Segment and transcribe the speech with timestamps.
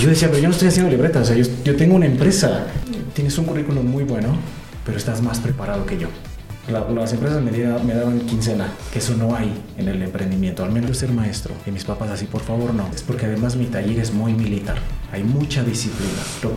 [0.00, 2.66] Yo decía, pero yo no estoy haciendo libretas, o sea, yo, yo tengo una empresa.
[3.14, 4.28] Tienes un currículum muy bueno,
[4.86, 6.08] pero estás más preparado que yo.
[6.70, 10.62] La- las empresas me, dieron- me daban quincena, que eso no hay en el emprendimiento,
[10.62, 11.52] al menos yo ser maestro.
[11.66, 12.88] Y mis papás así, por favor, no.
[12.94, 14.78] Es porque además mi taller es muy militar,
[15.12, 16.12] hay mucha disciplina.
[16.42, 16.56] Lo-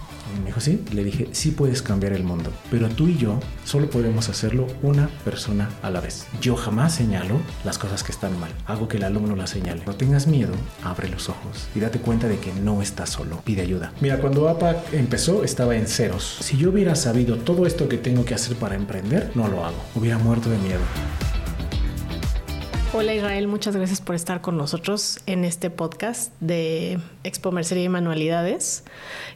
[0.53, 4.29] dijo, sí, le dije, sí puedes cambiar el mundo, pero tú y yo solo podemos
[4.29, 6.27] hacerlo una persona a la vez.
[6.41, 9.81] Yo jamás señalo las cosas que están mal, hago que el alumno las señale.
[9.85, 13.63] No tengas miedo, abre los ojos y date cuenta de que no estás solo, pide
[13.63, 13.93] ayuda.
[14.01, 16.37] Mira, cuando APA empezó estaba en ceros.
[16.41, 19.77] Si yo hubiera sabido todo esto que tengo que hacer para emprender, no lo hago.
[19.95, 20.81] Hubiera muerto de miedo.
[22.95, 27.89] Hola Israel, muchas gracias por estar con nosotros en este podcast de Expo Mercería y
[27.89, 28.83] Manualidades,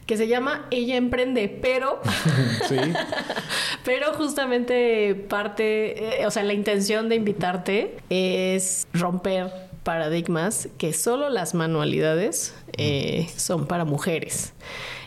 [0.06, 2.00] que se llama Ella Emprende, pero,
[2.70, 2.76] sí.
[3.84, 9.52] pero justamente parte, eh, o sea, la intención de invitarte es romper
[9.82, 14.54] paradigmas que solo las manualidades eh, son para mujeres.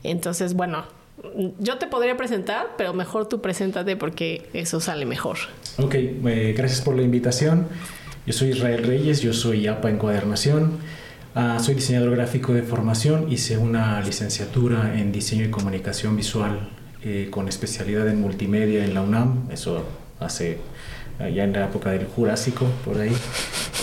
[0.02, 0.86] Entonces, bueno,
[1.60, 5.38] yo te podría presentar, pero mejor tú preséntate porque eso sale mejor.
[5.78, 7.68] Ok, eh, gracias por la invitación.
[8.26, 10.72] Yo soy Israel Reyes, yo soy APA Encuadernación.
[11.34, 16.68] Ah, soy diseñador gráfico de formación, hice una licenciatura en diseño y comunicación visual
[17.02, 19.86] eh, con especialidad en multimedia en la UNAM, eso
[20.18, 20.58] hace
[21.18, 23.12] eh, ya en la época del Jurásico, por ahí.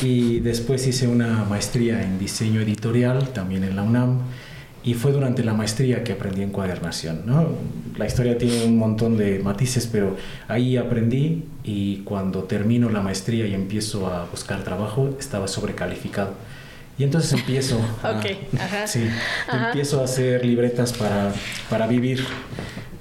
[0.03, 4.19] Y después hice una maestría en diseño editorial, también en la UNAM.
[4.83, 7.23] Y fue durante la maestría que aprendí encuadernación.
[7.25, 7.49] ¿no?
[7.97, 10.16] La historia tiene un montón de matices, pero
[10.47, 16.31] ahí aprendí y cuando termino la maestría y empiezo a buscar trabajo, estaba sobrecalificado.
[16.97, 18.25] Y entonces empiezo a, Ok,
[18.59, 18.87] ajá.
[18.87, 19.03] sí,
[19.47, 19.67] Ajá.
[19.67, 21.31] empiezo a hacer libretas para,
[21.69, 22.23] para vivir.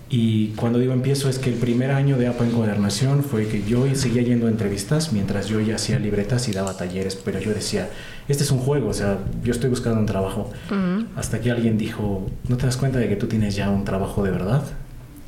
[0.09, 3.93] Y cuando digo empiezo es que el primer año de APA Encuadernación fue que yo
[3.97, 7.89] seguía yendo a entrevistas mientras yo ya hacía libretas y daba talleres, pero yo decía,
[8.29, 10.51] este es un juego, o sea, yo estoy buscando un trabajo.
[10.71, 11.07] Ujú.
[11.17, 14.23] Hasta que alguien dijo, ¿no te das cuenta de que tú tienes ya un trabajo
[14.23, 14.63] de verdad?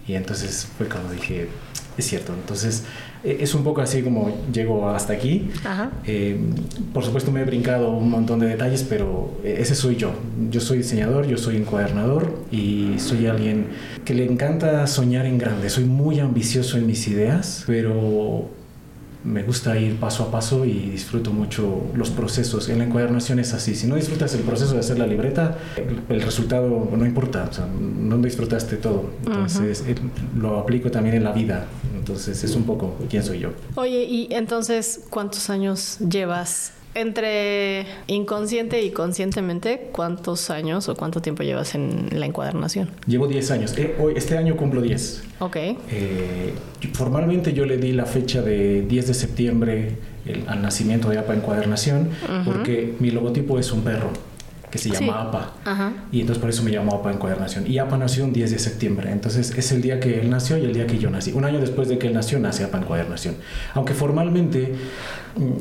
[0.07, 1.49] Y entonces fue cuando dije,
[1.97, 2.33] es cierto.
[2.33, 2.85] Entonces
[3.25, 5.49] es un poco así como llego hasta aquí.
[5.65, 5.91] Ajá.
[6.07, 6.39] Eh,
[6.93, 10.13] por supuesto me he brincado un montón de detalles, pero eh, ese soy yo.
[10.51, 13.67] Yo soy diseñador, yo soy encuadernador y soy alguien
[14.05, 15.71] que le encanta soñar en grande.
[15.71, 18.49] Soy muy ambicioso en mis ideas, pero
[19.25, 22.69] me gusta ir paso a paso y disfruto mucho los procesos.
[22.69, 23.75] En la encuadernación es así.
[23.75, 27.49] Si no disfrutas el proceso de hacer la libreta, el, el resultado no importa.
[27.51, 29.11] O sea, no disfrutaste todo.
[29.27, 29.85] Entonces
[30.37, 31.67] lo aplico también en la vida.
[31.97, 33.51] Entonces es un poco quién soy yo.
[33.75, 39.89] Oye, y entonces, ¿cuántos años llevas entre inconsciente y conscientemente?
[39.93, 42.91] ¿Cuántos años o cuánto tiempo llevas en la encuadernación?
[43.07, 43.77] Llevo 10 años.
[43.79, 45.23] Eh, hoy, este año cumplo 10.
[45.41, 45.57] Ok.
[45.57, 46.55] Eh,
[46.93, 51.35] formalmente yo le di la fecha de 10 de septiembre el- al nacimiento de APA
[51.35, 52.11] Encuadernación
[52.45, 54.11] porque mi logotipo es un perro
[54.71, 55.11] que se llama Sí.
[55.29, 55.53] APA.
[55.65, 55.93] Ajá.
[56.13, 57.67] Y entonces por eso me llamo APA Encuadernación.
[57.67, 59.11] Y APA nació un 10 de septiembre.
[59.11, 61.33] Entonces es el día que él nació y el día que yo nací.
[61.33, 63.37] Un año después de que él nació, nace APA Encuadernación.
[63.73, 64.75] Aunque formalmente,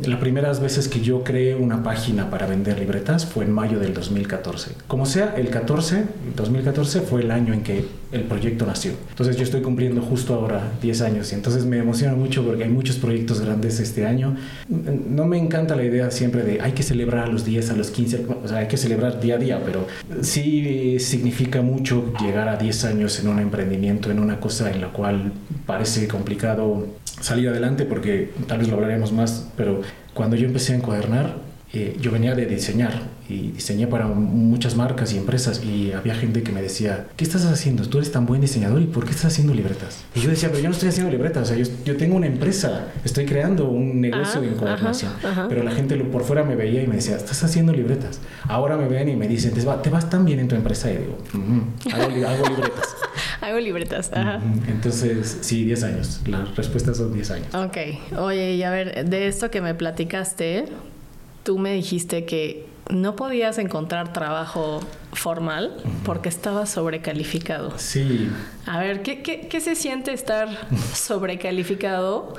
[0.05, 3.94] las primeras veces que yo creé una página para vender libretas fue en mayo del
[3.94, 4.72] 2014.
[4.88, 8.94] Como sea, el 14, el 2014 fue el año en que el proyecto nació.
[9.09, 12.69] Entonces yo estoy cumpliendo justo ahora 10 años y entonces me emociona mucho porque hay
[12.69, 14.35] muchos proyectos grandes este año.
[14.69, 17.91] No me encanta la idea siempre de hay que celebrar a los 10, a los
[17.91, 19.88] 15, o sea, hay que celebrar día a día, pero
[20.22, 24.88] sí significa mucho llegar a 10 años en un emprendimiento, en una cosa en la
[24.88, 25.34] cual
[25.66, 26.88] parece complicado
[27.22, 29.81] salir adelante porque tal vez lo hablaremos más, pero
[30.13, 35.11] cuando yo empecé a encuadernar, eh, yo venía de diseñar y diseñé para muchas marcas
[35.13, 37.83] y empresas y había gente que me decía, ¿qué estás haciendo?
[37.89, 40.05] Tú eres tan buen diseñador y ¿por qué estás haciendo libretas?
[40.16, 42.28] Y yo decía, pero yo no estoy haciendo libretas, o sea, yo, yo tengo una
[42.28, 45.47] empresa, estoy creando un negocio Ah, de encuadernación, ajá.
[45.50, 48.22] pero la gente lo- por fuera me veía y me decía, estás haciendo libretas.
[48.47, 50.89] Ahora me ven y me dicen, te, va- te vas tan bien en tu empresa
[50.89, 52.95] y digo, "Ujú, hago, li- hago libretas.
[53.41, 54.11] Hago libretas.
[54.13, 54.38] Ajá.
[54.38, 56.22] Ujú, Entonces, sí, 10 años.
[56.25, 57.53] Las respuestas son 10 años.
[57.53, 57.78] Ok.
[58.17, 60.66] Oye, y a ver, de esto que me platicaste,
[61.47, 64.81] tú me dijiste que no podías encontrar trabajo
[65.13, 67.72] formal porque estabas sobrecalificado.
[67.78, 68.28] Sí,
[68.66, 70.49] A ver, ¿qué, qué, qué se siente estar
[70.94, 72.34] sobrecalificado?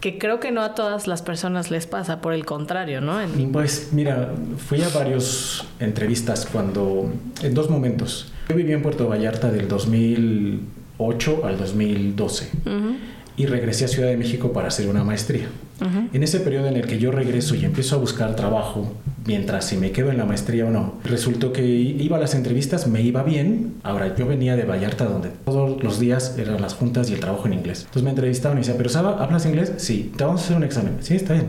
[0.00, 3.18] Que creo que no a todas las personas les pasa, por el contrario, ¿no?
[3.22, 7.10] En- Pues mira, fui a varias entrevistas cuando,
[7.42, 8.30] en dos momentos.
[8.50, 12.96] Yo viví en Puerto Vallarta del 2008 al 2012 Ujú,
[13.38, 15.48] y regresé a Ciudad de México para hacer una maestría.
[15.80, 16.08] Ujú.
[16.12, 18.92] En ese periodo en el que yo regreso y empiezo a buscar trabajo,
[19.26, 22.86] mientras si me quedo en la maestría o no, resultó que iba a las entrevistas,
[22.86, 23.74] me iba bien.
[23.82, 27.46] Ahora, yo venía de Vallarta, donde todos los días eran las juntas y el trabajo
[27.46, 27.80] en inglés.
[27.80, 29.72] Entonces me entrevistaban y decía, ¿pero Saba, hablas inglés?
[29.78, 30.98] Sí, te vamos a hacer un examen.
[31.00, 31.48] Sí, está bien.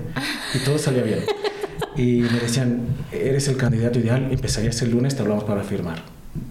[0.54, 1.20] Y todo salía bien.
[1.96, 2.82] Y me decían,
[3.12, 6.02] eres el candidato ideal, empezarías el lunes, te hablamos para firmar.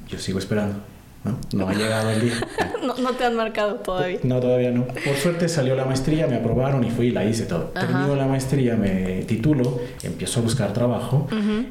[0.08, 0.76] Yo sigo esperando.
[1.24, 1.38] ¿No?
[1.52, 2.34] No ha llegado el día.
[2.86, 4.18] no, no, te han marcado todavía.
[4.22, 4.86] No, todavía no.
[4.86, 7.64] Por suerte salió la maestría, me aprobaron y fui y la hice todo.
[7.74, 11.28] Termino la maestría, me titulo, empiezo a buscar trabajo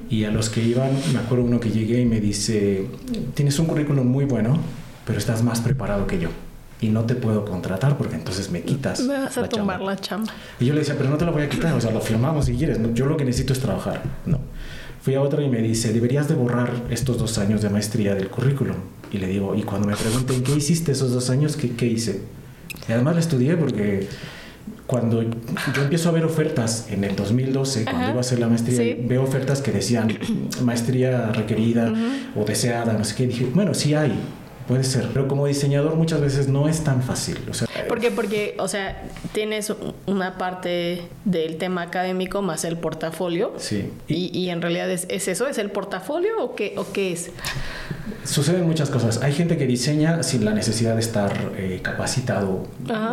[0.09, 2.85] y a los que iban, me acuerdo uno que llegué y me dice,
[3.33, 4.59] tienes un currículum muy bueno,
[5.05, 6.29] pero estás más preparado que yo.
[6.81, 9.01] Y no te puedo contratar porque entonces me quitas.
[9.01, 10.31] Me vas a la tomar la chamba.
[10.61, 12.45] Y yo le decía, pero no te lo voy a quitar, o sea, lo firmamos
[12.45, 12.79] si quieres.
[12.93, 14.01] Yo lo que necesito es trabajar.
[14.25, 14.39] No.
[15.01, 18.29] Fui a otra y me dice, deberías de borrar estos dos años de maestría del
[18.29, 18.75] currículum.
[19.11, 21.55] Y le digo, y cuando me pregunten, ¿qué hiciste esos dos años?
[21.55, 22.21] ¿Qué, qué hice?
[22.87, 24.07] Y además la estudié porque
[24.89, 28.97] cuando yo empiezo a ver ofertas en el 2012, cuando iba a hacer la maestría,
[29.03, 30.17] veo ofertas que decían
[30.63, 31.93] maestría requerida
[32.35, 33.27] o deseada, no sé qué.
[33.27, 34.13] dije, bueno, sí hay,
[34.69, 37.39] Puede ser, pero como diseñador muchas veces no es tan fácil.
[37.49, 38.11] O sea, ¿Por qué?
[38.11, 39.01] Porque, o sea,
[39.33, 39.73] tienes
[40.05, 43.53] una parte del tema académico más el portafolio.
[43.57, 43.89] Sí.
[44.07, 47.31] Y, y en realidad es, es, eso, ¿es el portafolio o qué, o qué es?
[48.23, 49.23] Suceden muchas cosas.
[49.23, 52.67] Hay gente que diseña sin la necesidad de estar eh, capacitado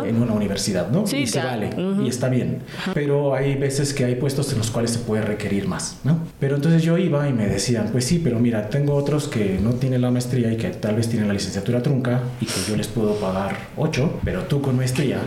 [0.05, 1.07] en una universidad, ¿no?
[1.07, 1.71] Sí, y se vale,
[2.03, 2.61] y está bien.
[2.93, 6.19] Pero hay veces que hay puestos en los cuales se puede requerir más, ¿no?
[6.39, 9.71] Pero entonces yo iba y me decían, pues sí, pero mira, tengo otros que no
[9.71, 11.46] tienen la maestría y que tal vez tienen la licenciatura
[11.81, 15.19] trunca y que yo les puedo pagar 8, pero tú con maestría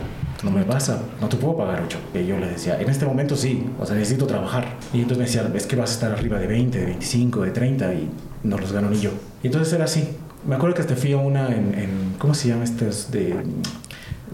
[0.43, 1.97] no me vas a, no te puedo pagar 8.
[2.15, 4.75] Y yo le decía, en este momento sí, o sea, necesito trabajar.
[4.93, 7.51] Y entonces me decían, es que vas a estar arriba de 20, de 25, de
[7.51, 8.09] 30 y
[8.43, 9.11] no los gano ni yo.
[9.43, 10.07] Y entonces era así.
[10.45, 12.63] Me acuerdo que te fui a una en, en ¿cómo se llama?
[12.63, 13.35] Este de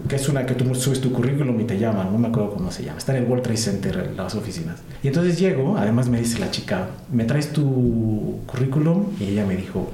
[0.06, 2.70] que es una que tú subes tu currículum y te llaman, no me acuerdo cómo
[2.70, 4.80] se llama, está en el World Trade Center, las oficinas.
[5.02, 9.06] Y entonces llego, además me dice la chica, ¿me traes tu currículum?
[9.18, 9.90] Y ella me dijo,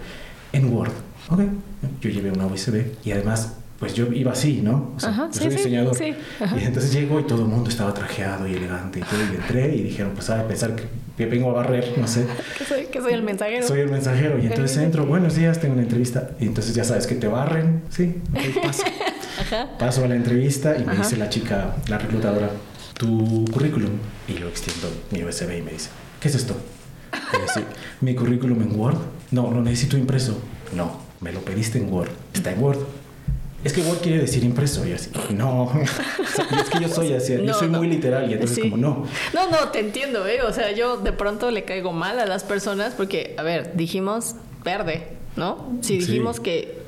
[0.52, 0.92] en Word.
[1.30, 1.40] Ok,
[2.00, 4.92] yo llevé una USB y además pues yo iba así, ¿no?
[4.96, 5.94] O sea, Ajá, yo sí, soy sí, diseñador.
[5.96, 6.14] sí,
[6.58, 9.20] y entonces llego y todo el mundo estaba trajeado y elegante y todo.
[9.20, 10.84] Y entré y dijeron, pues a pensar que,
[11.18, 12.24] que vengo a barrer, no sé.
[12.58, 13.66] Que soy, que soy el mensajero.
[13.66, 14.38] Soy el mensajero.
[14.42, 16.30] Y entonces entro, buenos días, tengo una entrevista.
[16.40, 18.14] Y entonces ya sabes que te barren, sí,
[18.62, 18.84] paso.
[19.40, 19.68] Ajá.
[19.78, 21.02] Paso a la entrevista y me Ajá.
[21.02, 22.50] dice la chica, la reclutadora,
[22.96, 23.90] tu currículum.
[24.28, 25.90] Y yo extiendo mi USB y me dice,
[26.20, 26.56] ¿qué es esto?
[27.12, 27.60] Y así,
[28.00, 28.98] ¿mi currículum en Word?
[29.32, 30.40] No, lo necesito impreso.
[30.74, 32.10] No, me lo pediste en Word.
[32.34, 32.78] Está en Word.
[33.64, 34.86] Es que Word quiere decir impreso.
[34.86, 35.72] Y así, no.
[36.52, 37.78] Y es que yo soy así, yo soy no.
[37.78, 38.30] muy literal.
[38.30, 38.62] Y entonces Sí.
[38.62, 39.06] como, no.
[39.32, 40.42] No, no, te entiendo, ¿eh?
[40.42, 44.34] O sea, yo de pronto le caigo mal a las personas porque, a ver, dijimos
[44.62, 45.78] verde, ¿no?
[45.80, 46.06] Si Sí.
[46.06, 46.83] dijimos que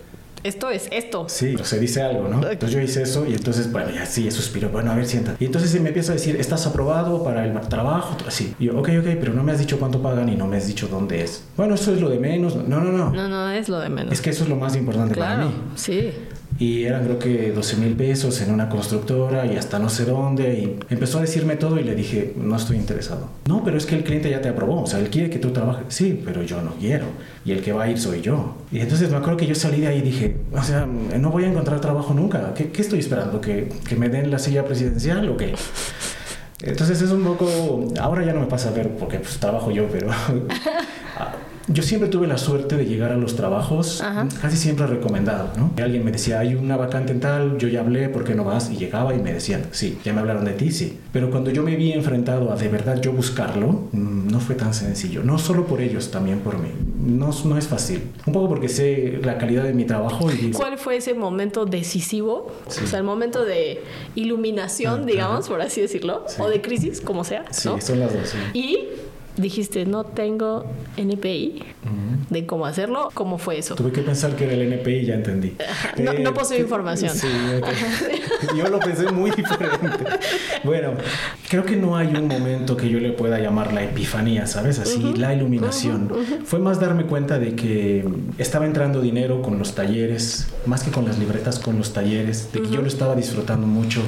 [0.47, 1.27] esto es esto.
[1.29, 2.37] Sí, pero se dice algo, ¿no?
[2.49, 4.69] Entonces yo hice eso y entonces, bueno, ya sí, suspiro.
[4.71, 5.37] Bueno, a ver, sienta.
[5.39, 8.17] Y entonces me empieza a decir, ¿estás aprobado para el trabajo?
[8.29, 8.55] Sí.
[8.59, 10.67] Y yo, ok, ok, pero no me has dicho cuánto pagan y no me has
[10.67, 11.45] dicho dónde es.
[11.57, 12.57] Bueno, eso es lo de menos.
[12.57, 13.11] No, no, no.
[13.11, 14.13] No, no, es lo de menos.
[14.13, 15.55] Es que eso es lo más importante claro, para mí.
[15.75, 16.13] sí.
[16.59, 20.55] Y eran creo que 12 mil pesos en una constructora y hasta no sé dónde.
[20.55, 23.29] Y empezó a decirme todo y le dije, no estoy interesado.
[23.47, 24.83] No, pero es que el cliente ya te aprobó.
[24.83, 25.85] O sea, él quiere que tú trabajes.
[25.89, 27.07] Sí, pero yo no quiero.
[27.45, 28.57] Y el que va a ir soy yo.
[28.73, 31.45] Y entonces me acuerdo que yo salí de ahí y dije, o sea, no voy
[31.45, 32.55] a encontrar trabajo nunca.
[32.55, 33.41] ¿Qué, qué estoy esperando?
[33.41, 35.55] ¿Que, ¿Que me den la silla presidencial o qué?
[36.63, 37.47] Entonces es un poco,
[38.01, 40.09] ahora ya no me pasa a ver porque pues trabajo yo, pero
[41.69, 44.29] yo siempre tuve la suerte de llegar a los trabajos Ajá.
[44.41, 45.73] casi siempre recomendado, ¿no?
[45.83, 48.71] Alguien me decía, hay una vacante en tal, yo ya hablé, ¿por qué no vas?
[48.71, 50.99] Y llegaba y me decían, sí, ya me hablaron de ti, sí.
[51.13, 54.75] Pero cuando yo me vi enfrentado a de verdad yo buscarlo, mm, no fue tan
[54.75, 55.23] sencillo.
[55.25, 56.69] No solo por ellos, también por mí.
[57.05, 58.03] No, no es fácil.
[58.27, 62.53] Un poco porque sé la calidad de mi trabajo y ¿Cuál fue ese momento decisivo?
[62.69, 62.83] Sí.
[62.85, 63.81] O sea, el momento de
[64.15, 65.49] iluminación, Ah, digamos, ajá.
[65.49, 66.37] por así decirlo, Sí.
[66.41, 67.81] o de crisis, como sea, sí, ¿no?
[67.81, 68.29] son las dos.
[68.29, 68.39] sí.
[68.59, 68.79] Y
[69.37, 70.65] dijiste, no tengo
[70.97, 71.63] NPI
[72.31, 73.11] de cómo hacerlo.
[73.15, 73.75] ¿Cómo fue eso?
[73.75, 75.55] Tuve que pensar que era el NPI ya entendí.
[75.99, 77.15] No- Eh, no poseo información.
[77.15, 77.27] Sí,
[77.59, 78.55] ok.
[78.57, 80.05] yo lo pensé muy diferente.
[80.65, 80.93] Bueno,
[81.49, 84.79] creo que no hay un momento que yo le pueda llamar la epifanía, ¿sabes?
[84.79, 86.11] Así, la iluminación.
[86.45, 88.05] Fue más darme cuenta de que
[88.39, 92.63] estaba entrando dinero con los talleres, más que con las libretas, con los talleres, de
[92.63, 94.01] que yo lo estaba disfrutando mucho,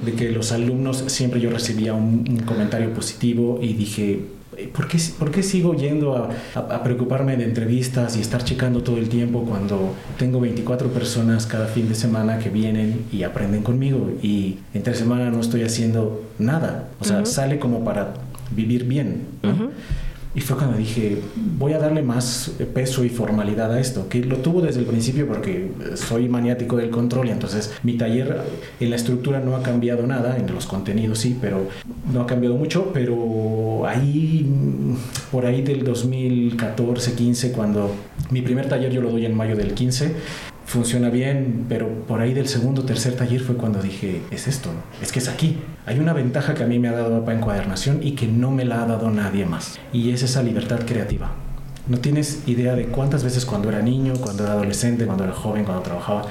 [0.00, 4.20] de que los alumnos siempre yo recibía un, un comentario positivo y dije,
[4.74, 8.82] ¿Por qué, por qué sigo yendo a, a- a preocuparme de entrevistas y estar checando
[8.82, 13.62] todo el tiempo cuando tengo 24 personas cada fin de semana que vienen y aprenden
[13.62, 16.88] conmigo y entre semana no estoy haciendo nada?
[17.00, 18.14] O sea, sale como para
[18.50, 19.22] vivir bien.
[19.42, 19.70] ¿no?
[20.32, 21.18] Y fue cuando dije,
[21.58, 25.26] voy a darle más peso y formalidad a esto, que lo tuvo desde el principio
[25.26, 28.42] porque soy maniático del control y entonces mi taller
[28.78, 31.66] en la estructura no ha cambiado nada, en los contenidos sí, pero
[32.12, 34.48] no ha cambiado mucho, pero ahí,
[35.32, 37.90] por ahí del 2014, 15, cuando
[38.30, 40.14] mi primer taller yo lo doy en mayo del 15,
[40.70, 44.70] funciona bien, pero por ahí del segundo tercer taller fue cuando dije, es esto,
[45.02, 45.58] es que es aquí.
[45.84, 48.64] Hay una ventaja que a mí me ha dado para encuadernación y que no me
[48.64, 49.80] la ha dado nadie más.
[49.92, 51.32] Y es esa libertad creativa.
[51.88, 55.64] No tienes idea de cuántas veces cuando era niño, cuando era adolescente, cuando era joven,
[55.64, 56.26] cuando trabajaba,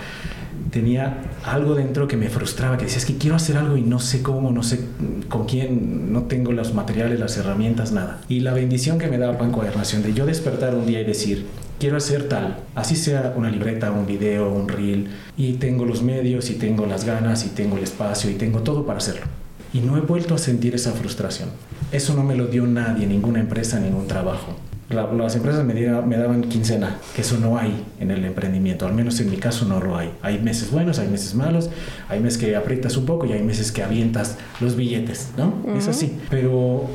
[0.72, 4.00] tenía algo dentro que me frustraba, que decía, es que quiero hacer algo y no
[4.00, 4.80] sé cómo, no sé
[5.28, 8.22] con quién, no tengo los materiales, las herramientas, nada.
[8.30, 11.46] Y la bendición que me daba Pan Nación de yo despertar un día y decir,
[11.80, 16.50] quiero hacer tal, así sea una libreta, un video, un reel, y tengo los medios,
[16.50, 19.26] y tengo las ganas, y tengo el espacio, y tengo todo para hacerlo.
[19.74, 21.50] Y no he vuelto a sentir esa frustración.
[21.92, 24.56] Eso no me lo dio nadie, ninguna empresa, ningún trabajo
[24.90, 29.20] las empresas me, me, daban quincena, que eso no hay en el emprendimiento, al menos
[29.20, 30.12] en mi caso no lo hay.
[30.22, 31.70] Hay meses buenos, hay meses malos,
[32.08, 35.54] hay meses que aprietas un poco y hay meses que avientas los billetes, ¿no?
[35.78, 36.18] Es así.
[36.30, 36.88] Pero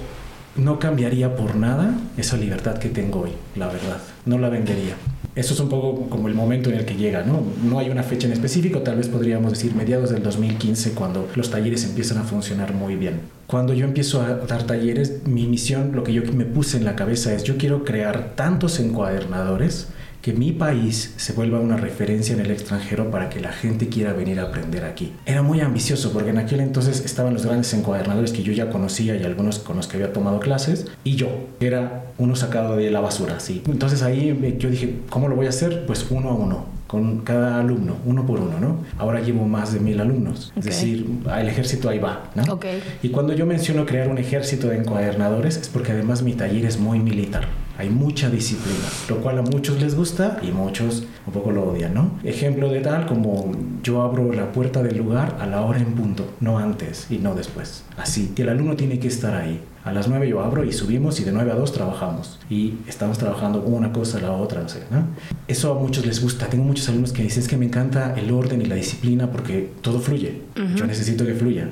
[0.57, 3.99] no cambiaría por nada esa libertad que tengo hoy, la verdad.
[4.27, 4.97] No la vendería.
[5.35, 7.43] Eso es un poco como el momento en el que llega, ¿no?
[7.65, 11.51] No hay una fecha en específico, tal vez podríamos decir mediados del 2015, cuando los
[11.51, 13.21] talleres empiezan a funcionar muy bien.
[13.49, 16.95] Cuando yo empiezo a dar talleres, mi misión, lo que yo me puse en la
[16.95, 19.89] cabeza es, yo quiero crear tantos encuadernadores
[20.25, 24.15] que mi país se vuelva una referencia en el extranjero para que la gente quiera
[24.15, 25.13] venir a aprender aquí.
[25.27, 29.17] Era muy ambicioso porque en aquel entonces estaban los grandes encuadernadores que yo ya conocía
[29.17, 31.29] y algunos con los que había tomado clases y yo,
[31.61, 33.63] era uno sacado de la basura, sí.
[33.67, 35.85] Entonces ahí yo dije, ¿cómo lo voy a hacer?
[35.85, 38.79] Pues uno a uno con cada alumno, uno por uno, ¿no?
[38.97, 41.07] Ahora llevo más de mil alumnos, es decir,
[41.39, 42.51] el ejército ahí va, ¿no?
[42.55, 42.83] Okay.
[43.03, 46.79] Y cuando yo menciono crear un ejército de encuadernadores es porque además mi taller es
[46.79, 47.47] muy militar.
[47.77, 51.93] Hay mucha disciplina, lo cual a muchos les gusta y muchos un poco lo odian,
[51.93, 52.13] ¿no?
[52.23, 53.51] Ejemplo de tal como
[53.83, 57.35] yo abro la puerta del lugar a la hora en punto, no antes y no
[57.35, 57.83] después.
[57.97, 59.61] Así, que el alumno tiene que estar ahí.
[59.85, 62.39] A las 9 yo abro y subimos y de 9 a 2 trabajamos.
[62.49, 65.07] Y estamos trabajando una cosa a la otra, no sé, ¿no?
[65.47, 66.47] Eso a muchos les gusta.
[66.47, 69.73] Tengo muchos alumnos que dicen es que me encanta el orden y la disciplina porque
[69.83, 70.41] todo fluye.
[70.75, 71.69] Yo necesito que fluya.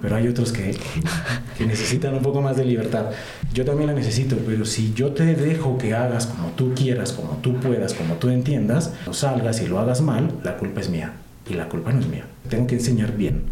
[0.00, 0.76] Pero hay otros que,
[1.58, 3.06] que necesitan un poco más de libertad.
[3.52, 7.38] Yo también la necesito, pero si yo te dejo que hagas como tú quieras, como
[7.38, 11.14] tú puedas, como tú entiendas, no salgas y lo hagas mal, la culpa es mía.
[11.50, 12.24] Y la culpa no es mía.
[12.48, 13.42] Tengo que enseñar bien.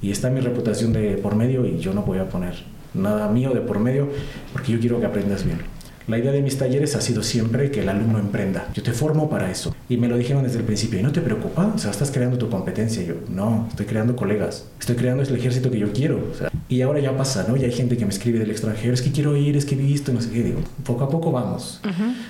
[0.00, 3.52] Y está mi reputación de por medio y yo no voy a poner nada mío
[3.52, 4.08] de por medio,
[4.52, 5.58] porque yo quiero que aprendas bien.
[6.06, 8.68] La idea de mis talleres ha sido siempre que el alumno emprenda.
[8.74, 9.74] Yo te formo para eso.
[9.88, 10.98] Y me lo dijeron desde el principio.
[10.98, 11.72] ¿Y no te preocupa?
[11.74, 13.02] O sea, estás creando tu competencia.
[13.02, 14.66] yo, no, estoy creando colegas.
[14.78, 16.20] Estoy creando el ejército que yo quiero.
[16.32, 17.56] O sea, y ahora ya pasa, ¿no?
[17.56, 18.94] Y hay gente que me escribe del extranjero.
[18.94, 20.42] Es que quiero ir, es que he visto, no sé qué.
[20.42, 21.80] Digo, poco a poco vamos.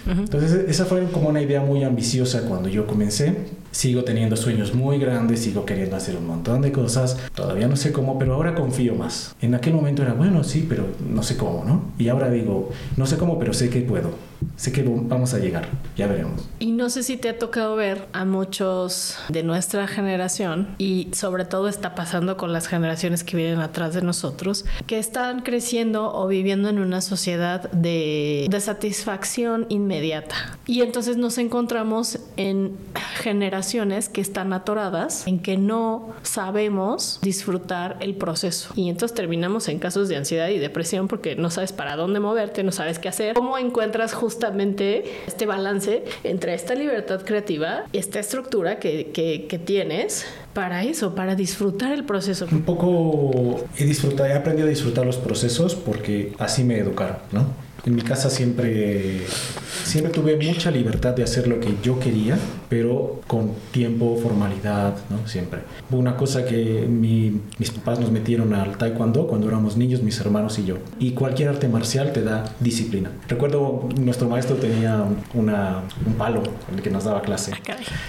[0.06, 3.36] Entonces, esa fue como una idea muy ambiciosa cuando yo comencé.
[3.70, 7.18] Sigo teniendo sueños muy grandes, sigo queriendo hacer un montón de cosas.
[7.34, 9.36] Todavía no sé cómo, pero ahora confío más.
[9.42, 11.84] En aquel momento era, bueno, sí, pero no sé cómo, ¿no?
[11.98, 14.29] Y ahora digo, no sé cómo, pero sé que puedo.
[14.56, 16.48] Sé que vamos a llegar, ya veremos.
[16.58, 21.44] Y no sé si te ha tocado ver a muchos de nuestra generación, y sobre
[21.44, 26.26] todo está pasando con las generaciones que vienen atrás de nosotros, que están creciendo o
[26.26, 30.58] viviendo en una sociedad de, de satisfacción inmediata.
[30.66, 32.76] Y entonces nos encontramos en
[33.20, 38.72] generaciones que están atoradas, en que no sabemos disfrutar el proceso.
[38.76, 42.62] Y entonces terminamos en casos de ansiedad y depresión porque no sabes para dónde moverte,
[42.62, 43.34] no sabes qué hacer.
[43.34, 50.24] ¿Cómo encuentras justamente este balance entre esta libertad creativa y esta estructura que, que, tienes
[50.54, 52.46] para eso, para disfrutar el proceso.
[52.52, 57.46] Un poco he disfrutado, he aprendido a disfrutar los procesos porque así me educaron, ¿no?
[57.84, 59.22] En mi casa siempre,
[59.84, 65.26] siempre tuve mucha libertad de hacer lo que yo quería, pero con tiempo, formalidad, ¿no?
[65.26, 65.60] Siempre.
[65.90, 70.66] Una cosa que mis papás nos metieron al taekwondo cuando éramos niños, mis hermanos y
[70.66, 70.76] yo.
[70.98, 73.10] Y cualquier arte marcial te da disciplina.
[73.28, 77.52] Recuerdo, nuestro maestro tenía una, un palo en el que nos daba clase.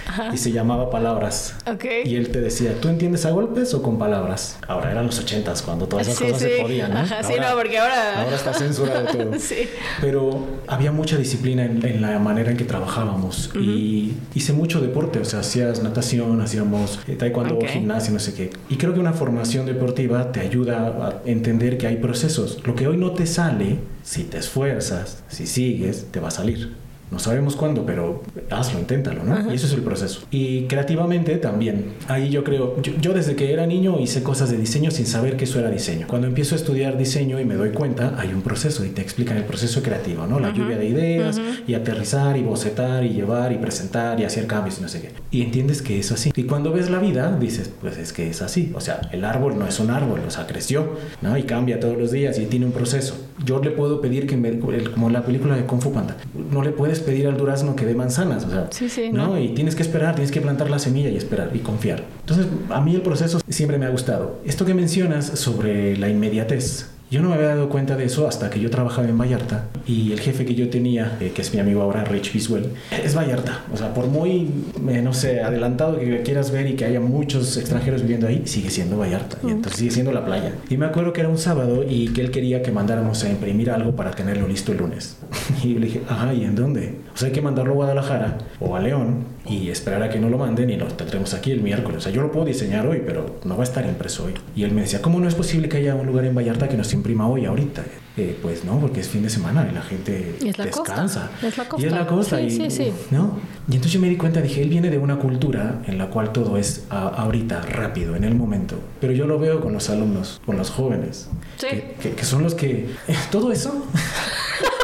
[0.07, 1.55] Ah, y se llamaba palabras.
[1.65, 2.03] Okay.
[2.05, 4.57] Y él te decía, ¿tú entiendes a golpes o con palabras?
[4.67, 6.99] Ahora eran los ochentas cuando todas esas cosas se podían, ¿no?
[6.99, 8.23] Ajá, sí, no, porque ahora...
[8.23, 9.31] Ahora está censurado todo.
[9.39, 9.60] sí.
[9.99, 15.25] Pero había mucha disciplina en, la manera en que trabajábamos y hice mucho deporte, o
[15.25, 18.49] sea, hacías natación, hacíamos eh, taekwondo, gimnasia, no sé qué.
[18.69, 22.59] Y creo que una formación deportiva te ayuda a entender que hay procesos.
[22.65, 26.73] Lo que hoy no te sale, si te esfuerzas, si sigues, te va a salir.
[27.11, 29.51] No sabemos cuándo, pero hazlo, inténtalo, ¿no?
[29.51, 30.21] Y eso es el proceso.
[30.31, 31.93] Y creativamente también.
[32.07, 35.43] Ahí yo creo, yo, desde que era niño hice cosas de diseño sin saber que
[35.43, 36.07] eso era diseño.
[36.07, 39.35] Cuando empiezo a estudiar diseño y me doy cuenta, hay un proceso y te explican
[39.35, 40.39] el proceso creativo, ¿no?
[40.39, 44.79] La lluvia de ideas y aterrizar y bocetar y llevar y presentar y hacer cambios
[44.79, 45.11] y no sé qué.
[45.31, 46.31] Y entiendes que es así.
[46.33, 48.71] Y cuando ves la vida, dices, pues es que es así.
[48.73, 51.37] O sea, el árbol no es un árbol, o sea, creció, ¿no?
[51.37, 53.17] Y cambia todos los días y tiene un proceso.
[53.43, 56.15] Yo le puedo pedir que me, como la película de Kung Fu Panda,
[56.51, 59.39] no le puedes pedir al durazno que dé manzanas, o sea, sí, sí, ¿no?
[59.39, 62.03] Y tienes que esperar, tienes que plantar la semilla y esperar y confiar.
[62.21, 64.39] Entonces, a mí el proceso siempre me ha gustado.
[64.45, 68.49] Esto que mencionas sobre la inmediatez Yo no me había dado cuenta de eso hasta
[68.49, 71.59] que yo trabajaba en Vallarta y el jefe que yo tenía, eh, que es mi
[71.59, 72.69] amigo ahora, Rich Biswell,
[73.03, 73.65] es Vallarta.
[73.73, 74.49] O sea, por muy,
[74.87, 78.69] eh, no sé, adelantado que quieras ver y que haya muchos extranjeros viviendo ahí, sigue
[78.69, 79.37] siendo Vallarta.
[79.45, 80.53] Y entonces sigue siendo la playa.
[80.69, 83.71] Y me acuerdo que era un sábado y que él quería que mandáramos a imprimir
[83.71, 85.17] algo para tenerlo listo el lunes.
[85.65, 86.95] Y le dije, ajá, ¿y en dónde?
[87.13, 90.29] O sea, hay que mandarlo a Guadalajara o a León y esperar a que no
[90.29, 91.97] lo manden y lo tendremos aquí el miércoles.
[91.97, 94.33] O sea, yo lo puedo diseñar hoy, pero no va a estar impreso hoy.
[94.55, 96.77] Y él me decía, ¿cómo no es posible que haya un lugar en Vallarta que
[96.77, 97.83] nos imprima hoy, ahorita?
[98.17, 101.29] Eh, pues no, porque es fin de semana y la gente la descansa.
[101.31, 101.47] Costa.
[101.47, 101.83] Es la costa.
[101.83, 102.37] Y es la costa.
[102.37, 102.93] Sí, y, sí, sí.
[103.09, 103.39] ¿no?
[103.69, 106.31] y entonces yo me di cuenta, dije, él viene de una cultura en la cual
[106.33, 108.75] todo es a, ahorita, rápido, en el momento.
[108.99, 111.67] Pero yo lo veo con los alumnos, con los jóvenes, Sí.
[111.69, 112.87] que, que- que son los que...
[113.31, 113.85] Todo eso...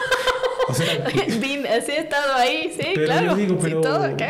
[0.67, 0.85] o sea,
[1.41, 3.27] Din, así he estado ahí, sí, pero claro.
[3.31, 4.25] yo digo, Sí, pero todo, ¿qué?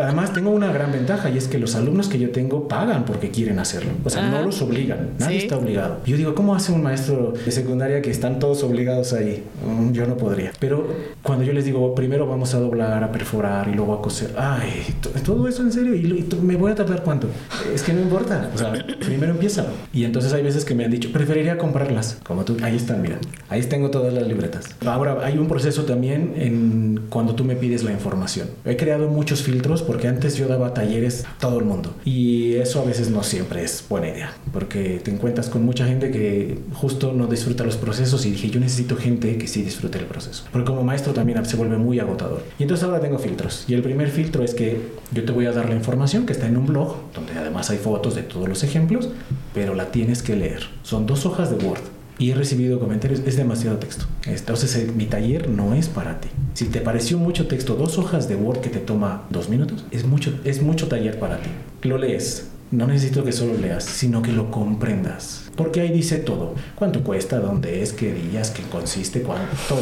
[0.00, 3.30] además tengo una gran ventaja y es que los alumnos que yo tengo pagan porque
[3.30, 3.90] quieren hacerlo.
[4.04, 4.38] O sea, Ajá.
[4.40, 5.44] no los obligan, nadie Sí.
[5.46, 6.00] está obligado.
[6.06, 9.42] Yo digo, ¿cómo hace un maestro de secundaria que están todos obligados ahí?
[9.66, 10.52] Mm, yo no podría.
[10.60, 10.86] Pero
[11.22, 14.84] cuando yo les digo, primero vamos a doblar, a perforar y luego a coser, ay,
[15.00, 17.28] to- todo eso en serio, y, me voy a tardar cuánto?
[17.74, 18.50] Es que no importa.
[18.54, 19.66] O sea, primero empieza.
[19.92, 22.18] Y entonces hay veces que me han dicho, preferiría comprarlas.
[22.24, 23.18] Como tú, ahí están, mira,
[23.48, 24.66] ahí tengo todas las libretas.
[24.86, 28.48] Ahora, hay un proceso también en cuando tú me pides la información.
[28.64, 31.94] He creado muchos filtros porque antes yo daba talleres a todo el mundo.
[32.04, 36.10] Y eso a veces no siempre es buena idea, porque te encuentras con mucha gente
[36.10, 40.06] que justo no disfruta los procesos y dije, yo necesito gente que sí disfrute el
[40.06, 40.44] proceso.
[40.52, 42.42] Porque como maestro también se vuelve muy agotador.
[42.58, 43.64] Y entonces ahora tengo filtros.
[43.68, 44.80] Y el primer filtro es que
[45.12, 47.78] yo te voy a dar la información que está en un blog, donde además hay
[47.78, 49.08] fotos de todos los ejemplos,
[49.54, 50.62] pero la tienes que leer.
[50.82, 51.97] Son dos hojas de Word.
[52.18, 54.06] Y he recibido comentarios, es demasiado texto.
[54.26, 56.28] Entonces eh, mi taller no es para ti.
[56.54, 60.04] Si te pareció mucho texto, dos hojas de Word que te toma dos minutos, es
[60.04, 61.50] mucho, es mucho taller para ti.
[61.82, 62.48] Lo lees.
[62.70, 65.44] No necesito que solo leas, sino que lo comprendas.
[65.56, 66.54] Porque ahí dice todo.
[66.74, 67.38] ¿Cuánto cuesta?
[67.38, 67.92] ¿Dónde es?
[67.94, 68.50] ¿Qué días?
[68.50, 69.22] ¿Qué consiste?
[69.22, 69.46] ¿Cuánto?
[69.68, 69.80] Todo.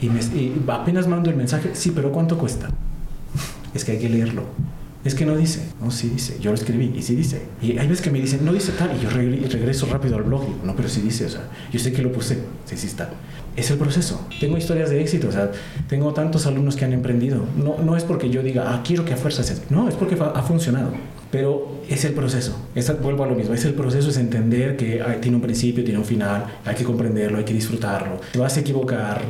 [0.00, 2.70] Y, me- y apenas mando el mensaje, sí, pero ¿cuánto cuesta?
[3.74, 4.44] Es que hay que leerlo.
[5.08, 5.62] Es que no dice.
[5.82, 6.36] No, sí dice.
[6.38, 7.40] Yo lo escribí y sí dice.
[7.62, 8.94] Y hay veces que me dicen, no dice tal.
[8.94, 10.42] Y yo regre- regreso rápido al blog.
[10.64, 11.24] no, pero sí dice.
[11.24, 12.36] O sea, yo sé que lo puse.
[12.66, 13.08] Sí, sí está.
[13.56, 14.20] Es el proceso.
[14.38, 15.28] Tengo historias de éxito.
[15.28, 15.50] O sea,
[15.88, 17.42] tengo tantos alumnos que han emprendido.
[17.56, 19.46] No, no es porque yo diga, ah, quiero que a fuerzas.
[19.46, 19.64] sea así.
[19.70, 20.92] No, es porque ha funcionado.
[21.30, 22.58] Pero es el proceso.
[22.74, 23.54] Es, vuelvo a lo mismo.
[23.54, 26.44] Es el proceso, es entender que hay- tiene un principio, tiene un final.
[26.66, 28.20] Hay que comprenderlo, hay que disfrutarlo.
[28.32, 29.22] Te vas a equivocar,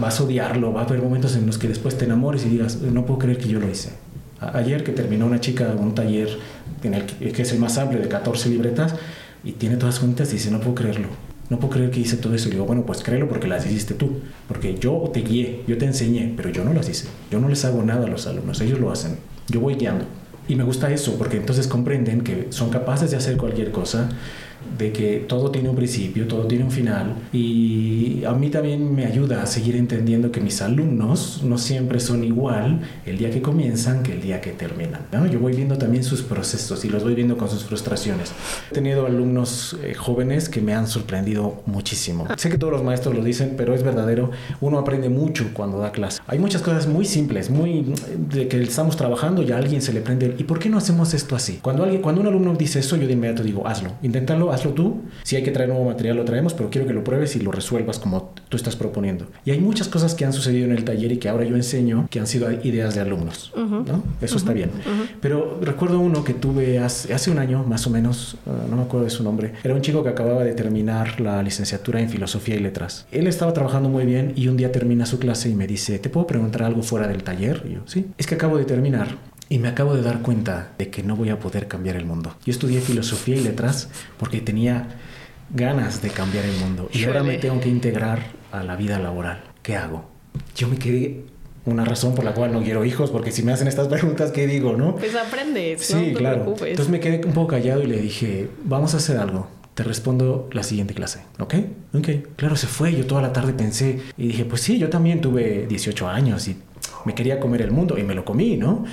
[0.00, 0.72] vas a odiarlo.
[0.72, 3.38] Va a haber momentos en los que después te enamores y digas, no puedo creer
[3.38, 3.90] que yo lo hice.
[4.40, 6.28] Ayer que terminó una chica un taller
[6.82, 8.94] en el que, que es el más amplio de 14 libretas
[9.44, 11.08] y tiene todas juntas y dice, no puedo creerlo.
[11.48, 12.48] No puedo creer que hice todo eso.
[12.48, 14.20] Y digo, bueno, pues créelo porque las hiciste tú.
[14.48, 17.06] Porque yo te guié, yo te enseñé, pero yo no las hice.
[17.30, 19.16] Yo no les hago nada a los alumnos, ellos lo hacen.
[19.48, 20.04] Yo voy guiando.
[20.48, 24.08] Y me gusta eso porque entonces comprenden que son capaces de hacer cualquier cosa,
[24.78, 27.14] de que todo tiene un principio, todo tiene un final.
[27.32, 32.24] Y a mí también me ayuda a seguir entendiendo que mis alumnos no siempre son
[32.24, 35.02] igual el día que comienzan que el día que terminan.
[35.12, 35.26] ¿no?
[35.26, 38.32] Yo voy viendo también sus procesos y los voy viendo con sus frustraciones.
[38.70, 42.26] He tenido alumnos eh, jóvenes que me han sorprendido muchísimo.
[42.36, 44.30] Sé que todos los maestros lo dicen, pero es verdadero.
[44.60, 46.20] Uno aprende mucho cuando da clase.
[46.26, 50.00] Hay muchas cosas muy simples, muy de que estamos trabajando y a alguien se le
[50.00, 51.58] prende el, ¿y por qué no hacemos esto así?
[51.62, 55.02] Cuando alguien, cuando un alumno dice eso, yo de inmediato digo, hazlo, inténtalo, hazlo tú.
[55.22, 57.52] Si hay que traer nuevo material, lo traemos, pero quiero que lo pruebes y lo
[57.52, 59.26] resuelvas como tú estás proponiendo.
[59.44, 62.08] Y hay muchas cosas que han sucedido en el taller y que ahora yo enseño
[62.10, 64.02] que han sido ideas de alumnos, ¿no?
[64.20, 64.70] Eso está bien.
[65.20, 68.82] Pero recuerdo uno que tuve hace, hace un año, más o menos, uh, no me
[68.82, 69.52] acuerdo de su nombre.
[69.62, 73.06] Era un chico que acababa de terminar la licenciatura en Filosofía y Letras.
[73.12, 76.08] Él estaba trabajando muy bien y un día termina su clase y me dice, ¿te
[76.08, 77.62] puedo preguntar algo fuera del taller?
[77.68, 78.06] Y yo, sí.
[78.18, 79.16] Es que acabo de terminar
[79.48, 82.34] y me acabo de dar cuenta de que no voy a poder cambiar el mundo.
[82.44, 84.88] Yo estudié filosofía y letras porque tenía
[85.54, 88.20] ganas de cambiar el mundo y ahora me tengo que integrar
[88.52, 89.42] a la vida laboral.
[89.62, 90.08] ¿Qué hago?
[90.56, 91.24] Yo me quedé
[91.64, 94.46] una razón por la cual no quiero hijos porque si me hacen estas preguntas, ¿qué
[94.46, 94.96] digo, no?
[94.96, 96.42] Pues aprendes, Sí, no te claro.
[96.42, 96.68] preocupes.
[96.70, 99.48] Entonces me quedé un poco callado y le dije, vamos a hacer algo.
[99.74, 101.54] Te respondo la siguiente clase, ¿ok?
[101.94, 102.08] Ok.
[102.36, 102.96] Claro, se fue.
[102.96, 106.56] Yo toda la tarde pensé y dije, pues sí, yo también tuve 18 años y
[107.04, 108.84] me quería comer el mundo y me lo comí, ¿no?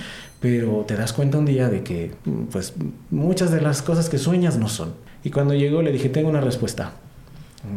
[0.43, 2.11] Pero te das cuenta un día de que,
[2.51, 2.73] pues,
[3.09, 4.93] muchas de las cosas que sueñas no son.
[5.23, 6.95] Y cuando llegó le dije, tengo una respuesta.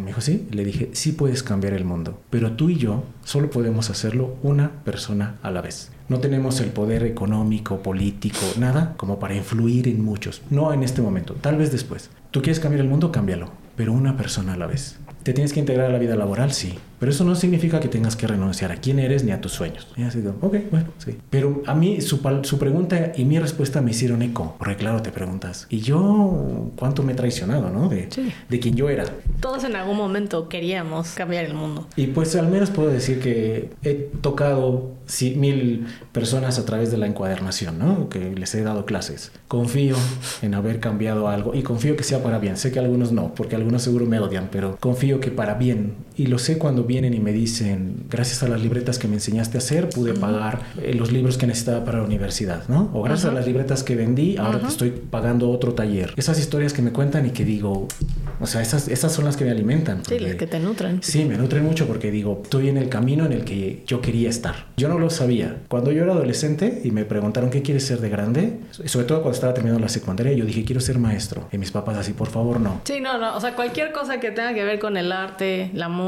[0.03, 0.49] Me dijo, sí.
[0.51, 4.83] Le dije, sí puedes cambiar el mundo, pero tú y yo solo podemos hacerlo una
[4.83, 5.93] persona a la vez.
[6.09, 10.43] No tenemos el poder económico, político, nada como para influir en muchos.
[10.51, 12.11] No en este momento, tal vez después.
[12.33, 13.13] ¿Tú quieres cambiar el mundo?
[13.13, 14.99] Cámbialo, pero una persona a la vez.
[15.23, 16.53] ¿Te tienes que integrar a la vida laboral?
[16.53, 16.75] Sí.
[16.99, 19.87] Pero eso no significa que tengas que renunciar a quién eres ni a tus sueños.
[19.97, 21.17] Y así digo, ok, bueno, sí.
[21.31, 24.55] Pero a mí su, su pregunta y mi respuesta me hicieron eco.
[24.59, 27.89] Porque claro, te preguntas, ¿y yo cuánto me he traicionado, no?
[27.89, 28.33] De, Sí.
[28.49, 29.05] de quien yo era.
[29.41, 31.87] Todos en algún momento queríamos cambiar el mundo.
[31.97, 36.97] Y pues al menos puedo decir que he tocado sí, mil personas a través de
[36.99, 38.09] la encuadernación, ¿no?
[38.09, 39.33] Que les he dado clases.
[39.49, 39.97] Confío
[40.43, 42.57] en haber cambiado algo y confío que sea para bien.
[42.57, 45.95] Sé que algunos no, porque algunos seguro me odian, pero confío que para bien.
[46.17, 49.59] Y lo sé cuando vienen y me dicen, gracias a las libretas que me enseñaste
[49.59, 52.91] a hacer, pude pagar eh, los libros que necesitaba para la universidad, ¿no?
[52.95, 56.15] O gracias a las libretas que vendí, ahora te estoy pagando otro taller.
[56.17, 57.87] Esas historias que me cuentan y que digo,
[58.41, 60.03] o sea, esas, esas son las que me alimentan.
[60.07, 61.03] Sí, las que te nutren.
[61.03, 64.31] Sí, me nutren mucho porque digo, estoy en el camino en el que yo quería
[64.31, 64.69] estar.
[64.79, 65.59] Yo no lo sabía.
[65.69, 69.35] Cuando yo era adolescente y me preguntaron qué quieres ser de grande, sobre todo cuando
[69.35, 71.47] estaba terminando la secundaria, yo dije, quiero ser maestro.
[71.53, 72.81] Y mis papás así, por favor, no.
[72.85, 75.91] Sí, no, no, o sea, cualquier cosa que tenga que ver con el arte, la
[75.91, 76.06] música.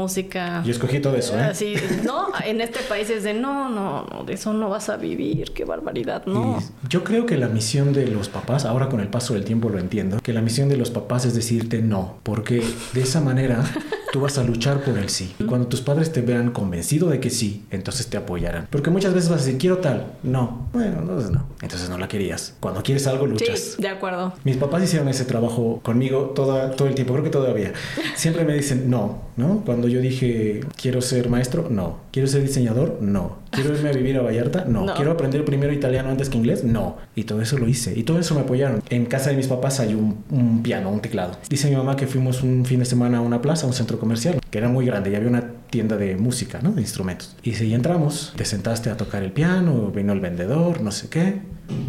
[0.63, 1.43] Yo escogí todo eso, ¿eh?
[1.43, 4.97] Así, no, en este país es de no, no, no, de eso no vas a
[4.97, 6.59] vivir, qué barbaridad, no.
[6.83, 9.69] Y yo creo que la misión de los papás, ahora con el paso del tiempo
[9.69, 13.63] lo entiendo, que la misión de los papás es decirte no, porque de esa manera
[14.11, 15.33] tú vas a luchar por el sí.
[15.39, 18.67] Y cuando tus padres te vean convencido de que sí, entonces te apoyarán.
[18.69, 20.13] Porque muchas veces vas a decir, quiero tal.
[20.23, 20.67] No.
[20.73, 21.45] Bueno, entonces no.
[21.61, 22.55] Entonces no la querías.
[22.59, 23.59] Cuando quieres algo, luchas.
[23.59, 24.33] Sí, de acuerdo.
[24.43, 27.73] Mis papás hicieron ese trabajo conmigo toda, todo el tiempo, creo que todavía.
[28.15, 29.61] Siempre me dicen no, ¿no?
[29.65, 31.99] Cuando yo dije quiero ser maestro, no.
[32.11, 33.39] Quiero ser diseñador, no.
[33.51, 34.85] Quiero irme a vivir a Vallarta, no.
[34.85, 34.93] No.
[34.93, 36.97] Quiero aprender primero italiano antes que inglés, no.
[37.15, 37.97] Y todo eso lo hice.
[37.97, 38.83] Y todo eso me apoyaron.
[38.89, 41.33] En casa de mis papás hay un, un piano, un teclado.
[41.49, 43.99] Dice mi mamá que fuimos un fin de semana a una plaza, a un centro
[43.99, 46.71] comercial, que era muy grande y había una tienda de música, ¿no?
[46.71, 47.35] De instrumentos.
[47.43, 51.41] Y si entramos, te sentaste a tocar el piano, vino el vendedor, no sé qué,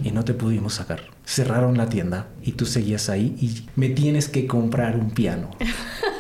[0.05, 1.01] y no te pudimos sacar.
[1.25, 5.51] Cerraron la tienda y tú seguías ahí y me tienes que comprar un piano.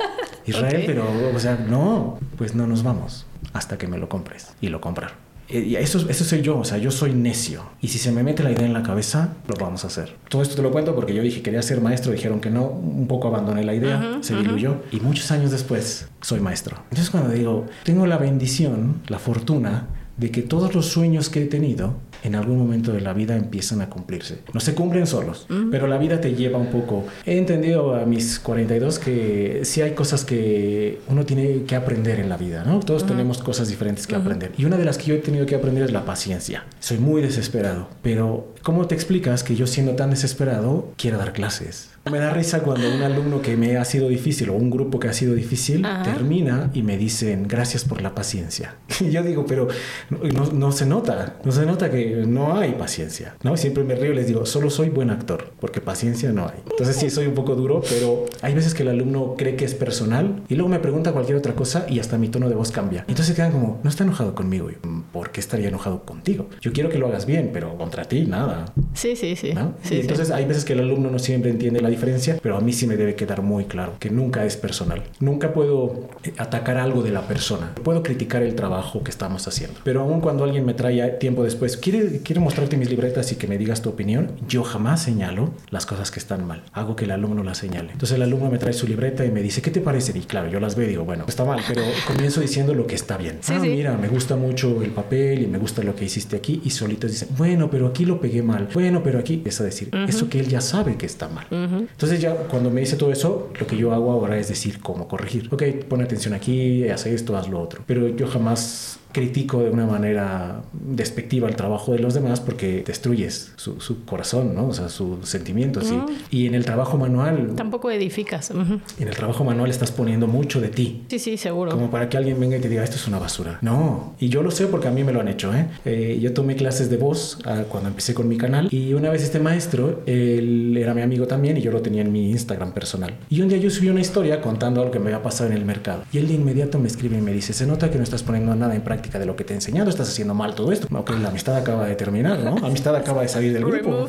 [0.51, 4.53] Israel, pero, o sea, no, pues no nos vamos hasta que me lo compres.
[4.61, 5.17] Y lo compraron.
[5.49, 7.65] Y eso, eso soy yo, o sea, yo soy necio.
[7.81, 10.15] Y si se me mete la idea en la cabeza, lo vamos a hacer.
[10.29, 13.09] Todo esto te lo cuento porque yo dije quería ser maestro, dijeron que no, un
[13.09, 14.77] poco abandoné la idea, se diluyó.
[14.93, 16.77] Y muchos años después soy maestro.
[16.85, 21.47] Entonces cuando digo, tengo la bendición, la fortuna de que todos los sueños que he
[21.47, 24.39] tenido en algún momento de la vida empiezan a cumplirse.
[24.53, 27.05] No se cumplen solos, pero la vida te lleva un poco.
[27.25, 32.29] He entendido a mis 42 que sí hay cosas que uno tiene que aprender en
[32.29, 32.81] la vida, ¿no?
[32.81, 34.53] Todos tenemos cosas diferentes que aprender.
[34.57, 36.65] Y una de las que yo he tenido que aprender es la paciencia.
[36.81, 41.91] Soy muy desesperado, pero ¿cómo te explicas que yo siendo tan desesperado quiero dar clases?
[42.11, 45.09] Me da risa cuando un alumno que me ha sido difícil o un grupo que
[45.09, 46.03] ha sido difícil Ajá.
[46.03, 48.75] termina y me dicen gracias por la paciencia.
[49.01, 49.66] Y yo digo, pero
[50.11, 53.35] no, no- se nota, no se nota que no hay paciencia.
[53.42, 53.57] ¿no?
[53.57, 56.59] Siempre me río y les digo, solo soy buen actor, porque paciencia no hay.
[56.70, 59.75] Entonces sí, soy un poco duro, pero hay veces que el alumno cree que es
[59.75, 63.05] personal y luego me pregunta cualquier otra cosa y hasta mi tono de voz cambia.
[63.09, 64.70] Entonces quedan como, no está enojado conmigo.
[64.70, 66.49] Y, "Mm, ¿Por qué estaría enojado contigo?
[66.61, 68.66] Yo quiero que lo hagas bien, pero contra ti nada.
[68.94, 69.53] Sí, sí, sí.
[69.55, 69.75] ¿no?
[69.83, 70.01] Sí, y sí.
[70.03, 72.00] entonces hay veces que el alumno no siempre entiende la diferencia,
[72.43, 75.03] pero a mí sí me debe quedar muy claro que nunca es personal.
[75.21, 77.73] Nunca puedo eh, atacar algo de la persona.
[77.83, 79.81] Puedo criticar el trabajo que estamos haciendo.
[79.85, 83.47] Pero aun cuando alguien me trae tiempo después, ¿quiere, quiero mostrarte mis libretas y que
[83.47, 86.63] me digas tu opinión, yo jamás señalo las cosas que están mal.
[86.73, 87.93] Hago que el alumno las señale.
[87.93, 90.17] Entonces el alumno me trae su libreta y me dice, ¿qué te parece?
[90.17, 92.95] Y claro, yo las veo y digo, bueno, está mal, pero comienzo diciendo lo que
[92.95, 93.39] está bien.
[93.41, 93.69] Sí, ah, sí.
[93.69, 96.61] mira, me gusta mucho el papel y me gusta lo que hiciste aquí.
[96.65, 98.69] Y solitos dicen, bueno, pero aquí lo pegué mal.
[98.73, 101.47] Bueno, pero aquí es a decir, eso que él ya sabe que está mal.
[101.81, 105.09] Entonces ya cuando me dice todo eso, lo que yo hago ahora es decir cómo
[105.09, 105.49] corregir.
[105.53, 107.83] Ok, pon atención aquí, haz esto, haz lo otro.
[107.87, 113.53] Pero yo jamás critico de una manera despectiva el trabajo de los demás porque destruyes
[113.57, 114.68] su, su corazón, ¿no?
[114.68, 115.92] O sea, sus sentimientos.
[116.31, 118.51] Y, y en el trabajo manual, Tampoco edificas.
[118.51, 118.81] Ujú.
[118.99, 121.05] en el trabajo manual estás poniendo mucho de ti.
[121.09, 121.70] Sí, sí, seguro.
[121.73, 123.59] Como para que alguien venga y te diga, esto es una basura.
[123.62, 125.53] No, y yo lo sé porque a mí me lo han hecho.
[125.55, 125.66] ¿eh?
[125.85, 129.23] Eh, yo tomé clases de voz ah, cuando empecé con mi canal y una vez
[129.23, 133.14] este maestro, él era mi amigo también y yo lo tenía en mi Instagram personal.
[133.29, 135.64] Y un día yo subí una historia contando algo que me había pasado en el
[135.64, 136.05] mercado.
[136.12, 138.55] Y él de inmediato me escribe y me dice, se nota que no estás poniendo
[138.55, 140.87] nada en práctica de lo que te he enseñado, estás haciendo mal todo esto.
[140.95, 142.57] Ok, la amistad acaba de terminar, ¿no?
[142.59, 144.09] La amistad acaba de salir del grupo.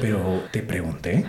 [0.00, 1.26] Pero te pregunté.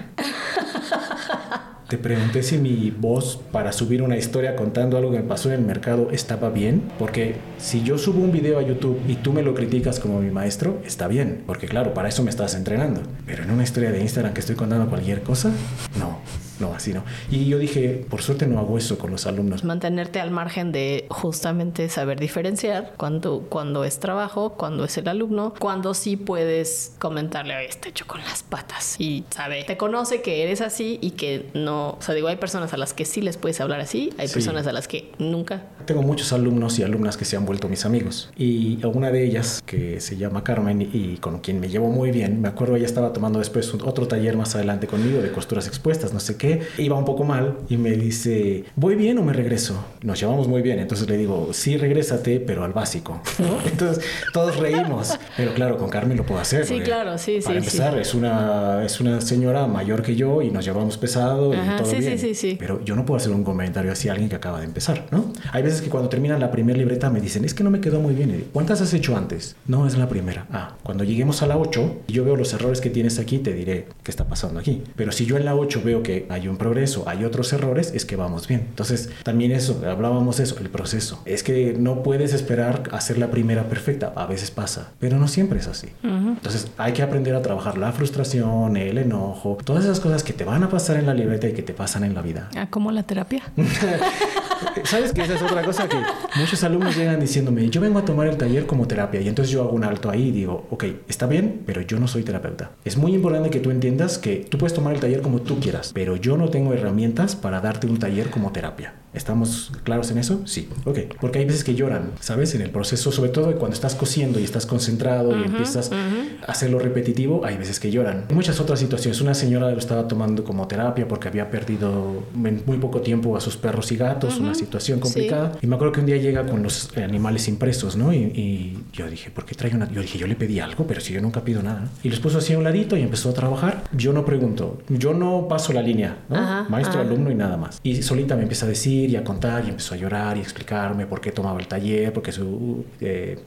[1.90, 5.60] Te pregunté si mi voz para subir una historia contando algo que me pasó en
[5.60, 6.82] el mercado estaba bien.
[6.98, 10.32] Porque si yo subo un video a YouTube y tú me lo criticas como mi
[10.32, 11.44] maestro, está bien.
[11.46, 13.02] Porque claro, para eso me estás entrenando.
[13.28, 15.52] Pero en una historia de Instagram que estoy contando cualquier cosa,
[16.00, 16.18] no.
[16.64, 17.04] No, así no.
[17.32, 19.64] Y yo dije, por suerte no hago eso con los alumnos.
[19.64, 25.54] Mantenerte al margen de justamente saber diferenciar cuando, cuando es trabajo, cuando es el alumno,
[25.60, 28.96] cuando sí puedes comentarle, oye, está hecho con las patas.
[29.00, 32.74] Y sabe, te conoce que eres así y que no, o sea, digo, hay personas
[32.74, 34.34] a las que sí les puedes hablar así, hay Sí.
[34.36, 35.64] personas a las que nunca.
[35.86, 38.32] Tengo muchos alumnos y alumnas que se han vuelto mis amigos.
[38.38, 42.42] Y una de ellas, que se llama Carmen y con quien me llevo muy bien,
[42.42, 46.20] me acuerdo ella estaba tomando después otro taller más adelante conmigo de costuras expuestas, no
[46.20, 46.53] sé qué.
[46.78, 49.84] Iba un poco mal y me dice, ¿voy bien o me regreso?
[50.02, 50.80] Nos llevamos muy bien.
[50.80, 53.22] Entonces le digo, sí, regrésate, pero al básico.
[53.40, 53.58] ¿no?
[53.66, 55.18] Entonces todos reímos.
[55.38, 56.66] Pero claro, con Carmen lo puedo hacer.
[56.66, 57.78] Sí, claro, sí, Para sí, sí.
[57.78, 61.78] empezar, es una, es una señora mayor que yo y nos llevamos pesado y Ajá,
[61.78, 62.20] todo sí, sí, bien.
[62.20, 62.56] sí, sí.
[62.60, 65.32] Pero yo no puedo hacer un comentario así a alguien que acaba de empezar, ¿no?
[65.52, 68.00] Hay veces que cuando terminan la primera libreta me dicen, es que no me quedó
[68.00, 68.30] muy bien.
[68.30, 69.56] Y digo, ¿Cuántas has hecho antes?
[69.68, 70.46] No, es la primera.
[70.52, 73.54] Ah, cuando lleguemos a la 8 y yo veo los errores que tienes aquí, te
[73.54, 74.84] diré qué está pasando aquí.
[74.96, 78.06] Pero si yo en la 8 veo que hay un progreso, hay otros errores, es
[78.06, 78.66] que vamos bien.
[78.70, 81.22] Entonces, también eso, hablábamos eso, el proceso.
[81.26, 84.14] Es que no puedes esperar a hacer la primera perfecta.
[84.16, 85.90] A veces pasa, pero no siempre es así.
[86.04, 90.44] Entonces, hay que aprender a trabajar la frustración, el enojo, todas esas cosas que te
[90.44, 92.50] van a pasar en la libreta y que te pasan en la vida.
[92.56, 93.44] Ah, como la terapia.
[94.84, 95.98] ¿Sabes que esa es otra cosa que
[96.36, 99.62] muchos alumnos llegan diciéndome, yo vengo a tomar el taller como terapia y entonces yo
[99.62, 102.72] hago un alto ahí y digo, ok, está bien, pero yo no soy terapeuta.
[102.84, 105.92] Es muy importante que tú entiendas que tú puedes tomar el taller como tú quieras,
[105.94, 108.94] pero yo no tengo herramientas para darte un taller como terapia.
[109.14, 110.42] ¿Estamos claros en eso?
[110.46, 110.70] Sí.
[110.86, 111.00] Ok.
[111.22, 112.56] Porque hay veces que lloran, ¿sabes?
[112.56, 116.80] En el proceso, sobre todo cuando estás cosiendo y estás concentrado y empiezas a hacerlo
[116.80, 118.26] repetitivo, hay veces que lloran.
[118.30, 119.22] Hay muchas otras situaciones.
[119.22, 123.42] Una señora lo estaba tomando como terapia porque había perdido en muy poco tiempo a
[123.42, 125.54] sus perros y gatos, una situación complicada.
[125.62, 128.14] Y me acuerdo que un día llega con los animales impresos, ¿no?
[128.14, 129.90] Y, y yo dije, ¿por qué trae una?
[129.92, 131.90] Yo dije, yo le pedí algo, pero si yo nunca pido nada.
[132.04, 133.84] Y los puso así a un ladito y empezó a trabajar.
[133.94, 136.66] Yo no pregunto, yo no paso la línea, ¿no?
[136.70, 137.80] Maestro, alumno y nada más.
[137.84, 141.06] Y solita me empieza a decir y a contar y empezó a llorar y explicarme
[141.06, 143.40] por qué tomaba el taller, porque su eh,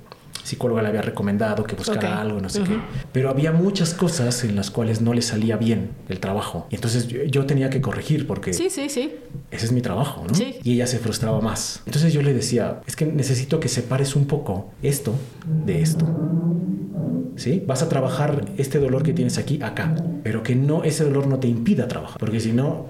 [0.42, 2.18] psicóloga le había recomendado que buscara Ok.
[2.20, 2.78] algo, no sé qué.
[3.12, 6.66] Pero había muchas cosas en las cuales no le salía bien el trabajo.
[6.70, 9.12] Y entonces yo, yo tenía que corregir porque Sí, sí, sí.
[9.50, 10.34] ese es mi trabajo, ¿no?
[10.34, 10.56] Sí.
[10.62, 11.82] Y ella se frustraba más.
[11.86, 15.14] Entonces yo le decía, es que necesito que separes un poco esto
[15.64, 16.06] de esto.
[17.36, 17.62] ¿Sí?
[17.66, 21.38] Vas a trabajar este dolor que tienes aquí acá, pero que no ese dolor no
[21.38, 22.86] te impida trabajar, porque si no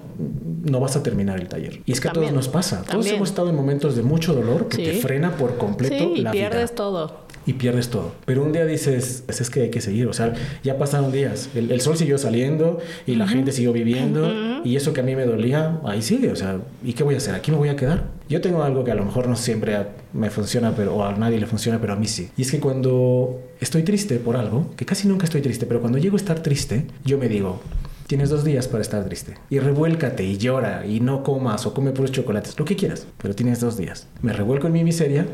[0.63, 1.81] no vas a terminar el taller.
[1.85, 2.33] Y es que a También.
[2.33, 2.77] todos nos pasa.
[2.77, 3.15] Todos También.
[3.15, 4.83] hemos estado en momentos de mucho dolor que Sí.
[4.83, 7.27] te frena por completo Sí, y la pierdes vida todo.
[7.47, 8.13] Y pierdes todo.
[8.25, 10.33] Pero un día dices, "Pues es que hay que seguir, o sea,
[10.63, 14.31] ya pasaron días, el, el sol siguió saliendo y la gente siguió viviendo
[14.63, 17.17] y eso que a mí me dolía, ahí sigue, o sea, ¿y qué voy a
[17.17, 17.33] hacer?
[17.33, 18.03] ¿Aquí me voy a quedar?
[18.29, 21.15] Yo tengo algo que a lo mejor no siempre a- me funciona, pero, o a
[21.15, 22.29] nadie le funciona, pero a mí sí.
[22.37, 25.97] Y es que cuando estoy triste por algo, que casi nunca estoy triste, pero cuando
[25.97, 27.61] llego a estar triste, yo me digo,
[28.07, 29.33] Tienes dos días para estar triste.
[29.49, 33.05] Y revuélcate y llora y no comas o come puros chocolates, lo que quieras.
[33.21, 34.07] Pero tienes dos días.
[34.21, 35.25] Me revuelco en mi miseria.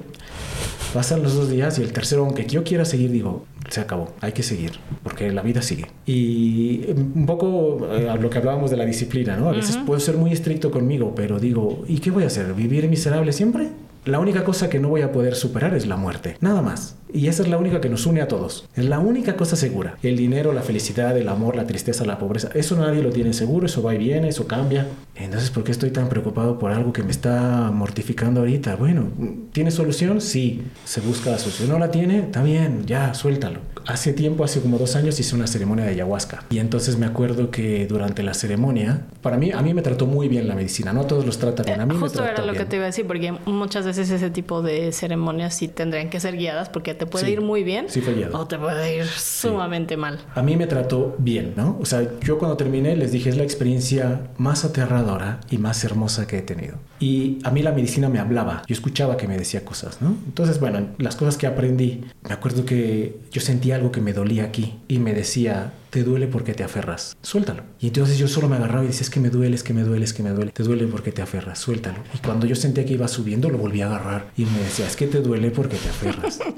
[0.93, 4.31] Pasan los dos días y el tercero, aunque yo quiera seguir, digo, se acabó, hay
[4.31, 5.87] que seguir, porque la vida sigue.
[6.05, 9.49] Y eh, un poco eh, a lo que hablábamos de la disciplina, ¿no?
[9.49, 12.53] A veces puedo ser muy estricto conmigo, pero digo, ¿y qué voy a hacer?
[12.53, 13.69] ¿Vivir miserable siempre?
[14.05, 16.95] La única cosa que no voy a poder superar es la muerte, nada más.
[17.13, 18.67] Y esa es la única que nos une a todos.
[18.75, 19.97] Es la única cosa segura.
[20.01, 23.67] El dinero, la felicidad, el amor, la tristeza, la pobreza, eso nadie lo tiene seguro,
[23.67, 24.87] eso va y viene, eso cambia.
[25.15, 28.75] Entonces, ¿por qué estoy tan preocupado por algo que me está mortificando ahorita?
[28.77, 29.09] Bueno,
[29.51, 30.21] ¿tiene solución?
[30.21, 31.69] Sí, se busca la solución.
[31.69, 32.19] ¿No la tiene?
[32.19, 33.59] Está bien, ya, suéltalo.
[33.85, 36.45] Hace tiempo, hace como dos años, hice una ceremonia de ayahuasca.
[36.49, 40.29] Y entonces me acuerdo que durante la ceremonia, para mí, a mí me trató muy
[40.29, 40.93] bien la medicina.
[40.93, 41.81] No a todos los trata bien.
[41.81, 42.63] A mí Eh, Justo me era lo bien.
[42.63, 46.19] que te iba a decir, porque muchas veces ese tipo de ceremonias sí tendrían que
[46.19, 48.01] ser guiadas porque te puede Sí, ir muy bien sí
[48.33, 50.19] o te puede ir sumamente mal.
[50.35, 51.77] A mí me trató bien, ¿no?
[51.81, 56.27] O sea, yo cuando terminé les dije es la experiencia más aterradora y más hermosa
[56.27, 56.75] que he tenido.
[56.99, 60.15] Y a mí la medicina me hablaba, yo escuchaba que me decía cosas, ¿no?
[60.25, 64.45] Entonces, bueno, las cosas que aprendí, me acuerdo que yo sentía algo que me dolía
[64.45, 67.63] aquí y me decía, te duele porque te aferras, suéltalo.
[67.79, 69.83] Y entonces yo solo me agarraba y decía, es que me duele, es que me
[69.83, 71.97] duele, es que me duele, te duele porque te aferras, suéltalo.
[72.15, 74.95] Y cuando yo sentía que iba subiendo, lo volví a agarrar y me decía, es
[74.95, 76.39] que te duele porque te aferras.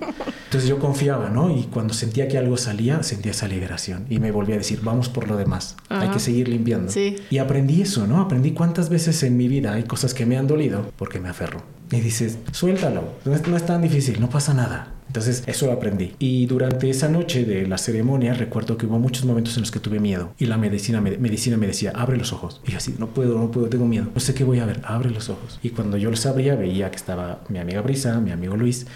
[0.56, 1.50] Entonces yo confiaba, ¿no?
[1.50, 4.06] Y cuando sentía que algo salía, sentía esa liberación.
[4.10, 5.76] Y me volvía a decir, vamos por lo demás.
[5.90, 6.90] Hay que seguir limpiando.
[6.90, 7.18] Sí.
[7.30, 8.22] Y aprendí eso, ¿no?
[8.22, 11.62] Aprendí cuántas veces en mi vida hay cosas que me han dolido porque me aferro.
[11.92, 13.04] Y dices, suéltalo.
[13.26, 14.94] No es, no es tan difícil, no pasa nada.
[15.16, 16.14] Entonces eso lo aprendí.
[16.20, 19.80] Y durante esa noche de la ceremonia recuerdo que hubo muchos momentos en los que
[19.80, 20.34] tuve miedo.
[20.38, 22.60] Y la medicina me, medicina me decía, abre los ojos.
[22.68, 24.08] Y yo así, no puedo, no puedo, tengo miedo.
[24.14, 25.58] No sé qué voy a ver, abre los ojos.
[25.64, 28.88] Y cuando yo los abría veía que estaba mi amiga Brisa, mi amigo Luis.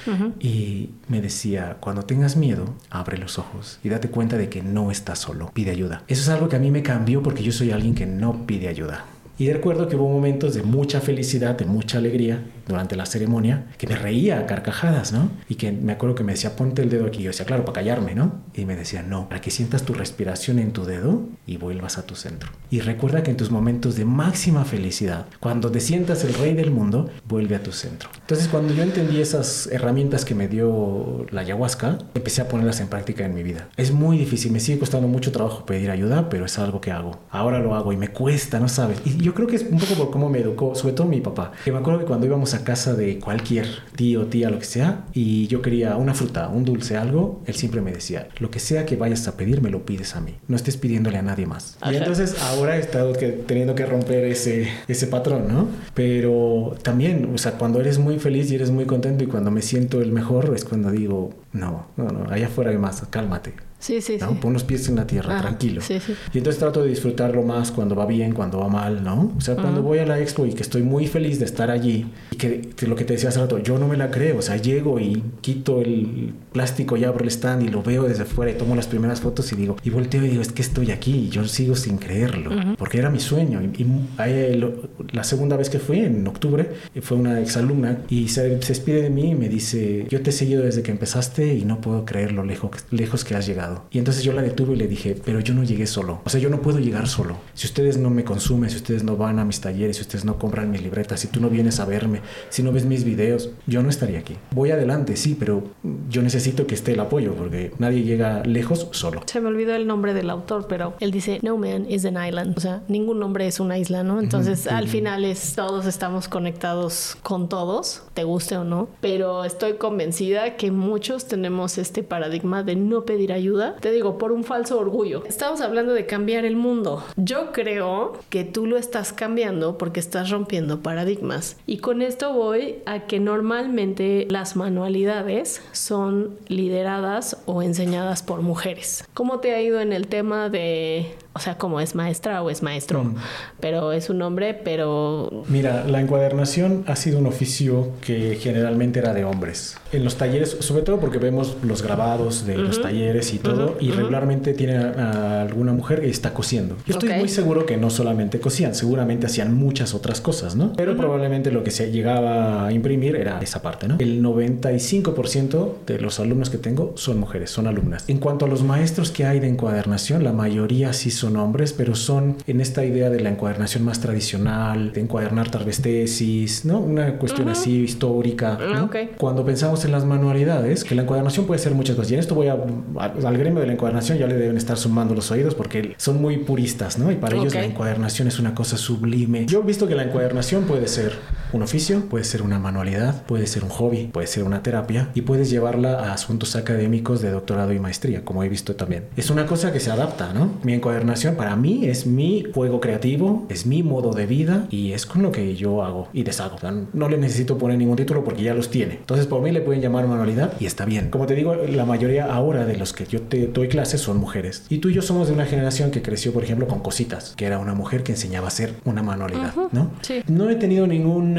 [0.42, 3.80] Y me decía, cuando tengas miedo, abre los ojos.
[3.82, 5.52] Y date cuenta de que no estás solo.
[5.54, 6.04] Pide ayuda.
[6.10, 8.68] Eso es algo que a mí me cambió porque yo soy alguien que no pide
[8.68, 9.06] ayuda.
[9.40, 13.88] Y recuerdo que hubo momentos de mucha felicidad, de mucha alegría durante la ceremonia, que
[13.88, 15.30] me reía a carcajadas, ¿no?
[15.50, 17.24] Y que me acuerdo que me decía, ponte el dedo aquí.
[17.24, 18.36] Yo decía, claro, para callarme, ¿no?
[18.54, 22.06] Y me decía, no, para que sientas tu respiración en tu dedo y vuelvas a
[22.06, 22.52] tu centro.
[22.70, 26.72] Y recuerda que en tus momentos de máxima felicidad, cuando te sientas el rey del
[26.72, 28.10] mundo, vuelve a tu centro.
[28.22, 32.88] Entonces, cuando yo entendí esas herramientas que me dio la ayahuasca, empecé a ponerlas en
[32.88, 33.68] práctica en mi vida.
[33.78, 37.20] Es muy difícil, me sigue costando mucho trabajo pedir ayuda, pero es algo que hago.
[37.32, 39.02] Ahora lo hago y me cuesta, no sabes.
[39.06, 41.52] Y yo creo que es un poco por cómo me educó, sobre todo mi papá.
[41.64, 45.06] Que me acuerdo que cuando íbamos a casa de cualquier tío, tía, lo que sea,
[45.14, 48.86] y yo quería una fruta, un dulce, algo, él siempre me decía, lo que sea
[48.86, 50.36] que vayas a pedir, me lo pides a mí.
[50.48, 51.78] No estés pidiéndole a nadie más.
[51.90, 55.68] Y entonces ahora he estado que, teniendo que romper ese, ese patrón, ¿no?
[55.94, 59.62] Pero también, o sea, cuando eres muy feliz y eres muy contento y cuando me
[59.62, 63.54] siento el mejor es cuando digo, no, no, no, allá afuera hay más, cálmate.
[63.80, 64.30] Sí, sí, ¿no?
[64.32, 64.36] sí.
[64.42, 65.82] Pon los pies en la tierra, Ah, tranquilo.
[65.82, 66.14] sí, sí.
[66.34, 69.34] Y entonces trato de disfrutarlo más cuando va bien, cuando va mal, ¿no?
[69.38, 72.06] O sea, cuando voy a la expo y que estoy muy feliz de estar allí,
[72.32, 74.58] y que, lo que te decía hace rato, yo no me la creo, o sea,
[74.58, 78.56] llego y quito el plástico y abro el stand y lo veo desde fuera y
[78.56, 81.30] tomo las primeras fotos y digo, y volteo y digo, es que estoy aquí y
[81.30, 83.62] yo sigo sin creerlo, porque era mi sueño.
[83.62, 83.88] Y, y
[84.18, 84.74] ahí lo-
[85.14, 86.70] la segunda vez que fui, en octubre,
[87.02, 90.34] fue una exalumna y se, se despide de mí y me dice, yo te he
[90.34, 93.69] seguido desde que empezaste y no puedo creer lo lejos, lejos que has llegado.
[93.92, 96.22] Y entonces yo la detuve y le dije, pero yo no llegué solo.
[96.26, 97.38] O sea, yo no puedo llegar solo.
[97.54, 100.38] Si ustedes no me consumen, si ustedes no van a mis talleres, si ustedes no
[100.38, 103.84] compran mis libretas, si tú no vienes a verme, si no ves mis videos, yo
[103.84, 104.36] no estaría aquí.
[104.52, 105.64] Voy adelante, sí, pero
[106.10, 109.22] yo necesito que esté el apoyo porque nadie llega lejos solo.
[109.26, 112.58] Se me olvidó el nombre del autor, pero él dice, no man is an island.
[112.58, 114.20] O sea, ningún hombre es una isla, ¿no?
[114.20, 118.90] Entonces, al final es, todos estamos conectados con todos, te guste o no.
[119.02, 123.59] Pero estoy convencida que muchos tenemos este paradigma de no pedir ayuda.
[123.80, 125.24] Te digo, por un falso orgullo.
[125.26, 127.04] Estamos hablando de cambiar el mundo.
[127.16, 131.58] Yo creo que tú lo estás cambiando porque estás rompiendo paradigmas.
[131.66, 139.06] Y con esto voy a que normalmente las manualidades son lideradas o enseñadas por mujeres.
[139.14, 142.62] ¿Cómo te ha ido en el tema de, o sea, como es maestra o es
[142.62, 143.06] maestro?
[143.06, 143.16] Mm.
[143.62, 145.44] Pero es un hombre, pero...
[145.48, 149.78] Mira, la encuadernación ha sido un oficio que generalmente era de hombres.
[149.94, 153.92] En los talleres, sobre todo porque vemos los grabados de los talleres y todo, y
[153.92, 156.76] regularmente tiene a, a alguna mujer que está cosiendo.
[156.86, 157.16] Yo estoy Ok.
[157.18, 160.74] muy seguro que no solamente cosían, seguramente hacían muchas otras cosas, ¿no?
[160.76, 163.96] Pero probablemente lo que se llegaba a imprimir era esa parte, ¿no?
[164.00, 168.04] El 95% de los alumnos que tengo son mujeres, son alumnas.
[168.08, 171.96] En cuanto a los maestros que hay de encuadernación, la mayoría sí son hombres, pero
[171.96, 176.80] son en esta idea de la encuadernación más tradicional, de encuadernar tal vez tesis, ¿no?
[176.80, 178.58] Una cuestión así histórica.
[178.60, 178.76] ¿no?
[178.76, 178.96] Ah, ok.
[179.18, 182.36] Cuando pensamos en las manualidades, que la encuadernación puede ser muchas cosas, y en esto
[182.36, 185.56] voy a, a- al gremio de la encuadernación ya le deben estar sumando los oídos
[185.56, 187.12] porque son muy puristas, ¿no?
[187.12, 187.60] Y para ellos Ok.
[187.60, 189.46] la encuadernación es una cosa sublime.
[189.46, 191.14] Yo he visto que la encuadernación puede ser
[191.52, 195.22] un oficio, puede ser una manualidad, puede ser un hobby, puede ser una terapia y
[195.22, 199.06] puedes llevarla a asuntos académicos de doctorado y maestría, como he visto también.
[199.18, 200.52] Es una cosa que se adapta, ¿no?
[200.64, 205.06] Mi encuadernación para mí es mi juego creativo, es mi modo de vida y es
[205.06, 206.56] con lo que yo hago y deshago.
[206.56, 208.96] O sea, no le necesito poner ningún título porque ya los tiene.
[208.96, 211.10] Entonces por mí le pueden llamar manualidad y está bien.
[211.10, 214.66] Como te digo, la mayoría ahora de los que yo te doy clases son mujeres.
[214.70, 217.46] Y tú y yo somos de una generación que creció, por ejemplo, con Cositas, que
[217.46, 219.92] era una mujer que enseñaba a hacer una manualidad, ¿no?
[220.02, 220.22] Sí.
[220.28, 221.39] No he tenido ninguna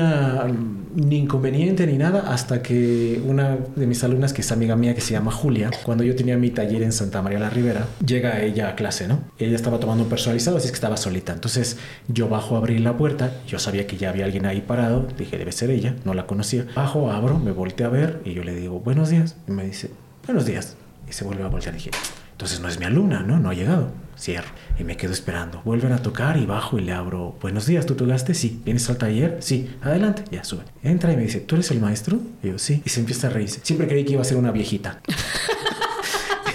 [0.94, 5.00] ni inconveniente ni nada hasta que una de mis alumnas, que es amiga mía, que
[5.00, 8.68] se llama Julia, cuando yo tenía mi taller en Santa María la Ribera, llega ella
[8.68, 9.20] a clase, ¿no?
[9.38, 11.32] Ella estaba tomando un personalizado, así que estaba solita.
[11.32, 15.06] Entonces yo bajo a abrir la puerta, yo sabía que ya había alguien ahí parado,
[15.16, 16.66] dije, debe ser ella, no la conocía.
[16.74, 19.36] Bajo, abro, me volteé a ver y yo le digo, buenos días.
[19.48, 19.90] Y me dice,
[20.26, 20.76] buenos días.
[21.08, 21.90] Y se vuelve a voltear y dije,
[22.40, 23.38] entonces no es mi alumna, ¿no?
[23.38, 23.92] No ha llegado.
[24.18, 24.48] Cierro
[24.78, 25.60] y me quedo esperando.
[25.62, 27.36] Vuelven a tocar y bajo y le abro.
[27.38, 28.32] Buenos días, ¿tú tocaste?
[28.32, 28.62] Sí.
[28.64, 29.36] ¿Vienes al taller?
[29.40, 29.68] Sí.
[29.82, 30.24] Adelante.
[30.30, 30.62] Ya sube.
[30.82, 32.18] Entra y me dice, ¿tú eres el maestro?
[32.42, 32.80] Y yo, sí.
[32.82, 33.50] Y se empieza a reír.
[33.50, 35.02] Siempre creí que iba a ser una viejita.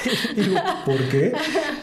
[0.35, 1.33] Digo, ¿por qué?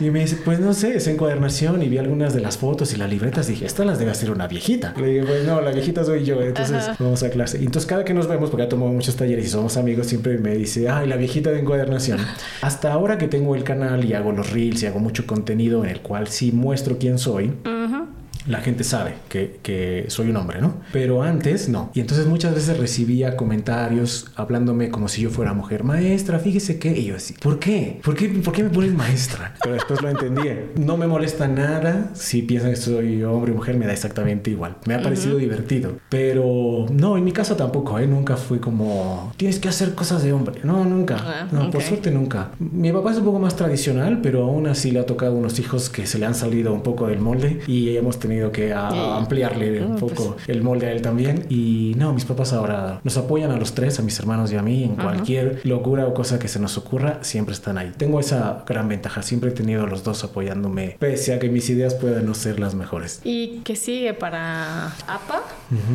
[0.00, 2.96] Y me dice, pues no sé, es encuadernación y vi algunas de las fotos y
[2.96, 3.46] las libretas.
[3.46, 4.94] Dije, estas las debe hacer una viejita.
[4.98, 6.40] Le dije, pues no, la viejita soy yo.
[6.42, 6.96] Entonces Ajá.
[6.98, 7.58] vamos a clase.
[7.60, 10.38] Y entonces cada que nos vemos, porque ya tomado muchos talleres y somos amigos, siempre
[10.38, 12.18] me dice, ay, la viejita de encuadernación.
[12.62, 15.90] Hasta ahora que tengo el canal y hago los reels y hago mucho contenido en
[15.90, 18.06] el cual sí muestro quién soy, Ujú.
[18.46, 20.74] La gente sabe que, que soy un hombre, ¿no?
[20.92, 21.90] Pero antes no.
[21.94, 25.84] Y entonces muchas veces recibía comentarios hablándome como si yo fuera mujer.
[25.84, 26.92] Maestra, fíjese que...
[26.98, 28.00] Y yo así, ¿por qué?
[28.02, 29.54] ¿Por qué, ¿Por qué me ponen maestra?
[29.62, 30.42] Pero después lo entendí.
[30.76, 32.10] No me molesta nada.
[32.14, 34.76] Si piensan que soy hombre o mujer, me da exactamente igual.
[34.86, 35.98] Me ha parecido divertido.
[36.08, 38.06] Pero no, en mi caso tampoco, ¿eh?
[38.06, 39.32] Nunca fui como...
[39.36, 40.60] Tienes que hacer cosas de hombre.
[40.64, 41.16] No, nunca.
[41.20, 41.88] Ah, no, por ok.
[41.88, 42.50] suerte nunca.
[42.58, 45.90] Mi papá es un poco más tradicional, pero aún así le ha tocado unos hijos
[45.90, 49.84] que se le han salido un poco del molde y hemos tenido tenido que ampliarle
[49.84, 51.46] un poco el molde a él también.
[51.50, 54.62] Y no, mis papás ahora nos apoyan a los tres, a mis hermanos y a
[54.62, 57.92] mí, en cualquier locura o cosa que se nos ocurra, siempre están ahí.
[57.96, 61.68] Tengo esa gran ventaja, siempre he tenido a los dos apoyándome, pese a que mis
[61.68, 63.20] ideas puedan no ser las mejores.
[63.24, 65.42] ¿Y qué sigue para APA?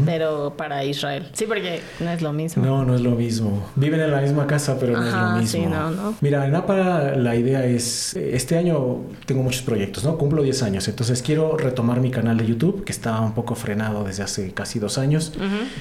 [0.05, 1.27] Pero para Israel.
[1.33, 2.63] Sí, porque no es lo mismo.
[2.63, 3.65] No, no es lo mismo.
[3.75, 5.47] Viven en la misma casa, pero no es lo mismo.
[5.47, 6.15] Sí, no, no.
[6.21, 10.17] Mira, en APA la idea es, este año tengo muchos proyectos, ¿no?
[10.17, 14.03] Cumplo 10 años, entonces quiero retomar mi canal de YouTube, que está un poco frenado
[14.03, 15.34] desde hace casi dos años.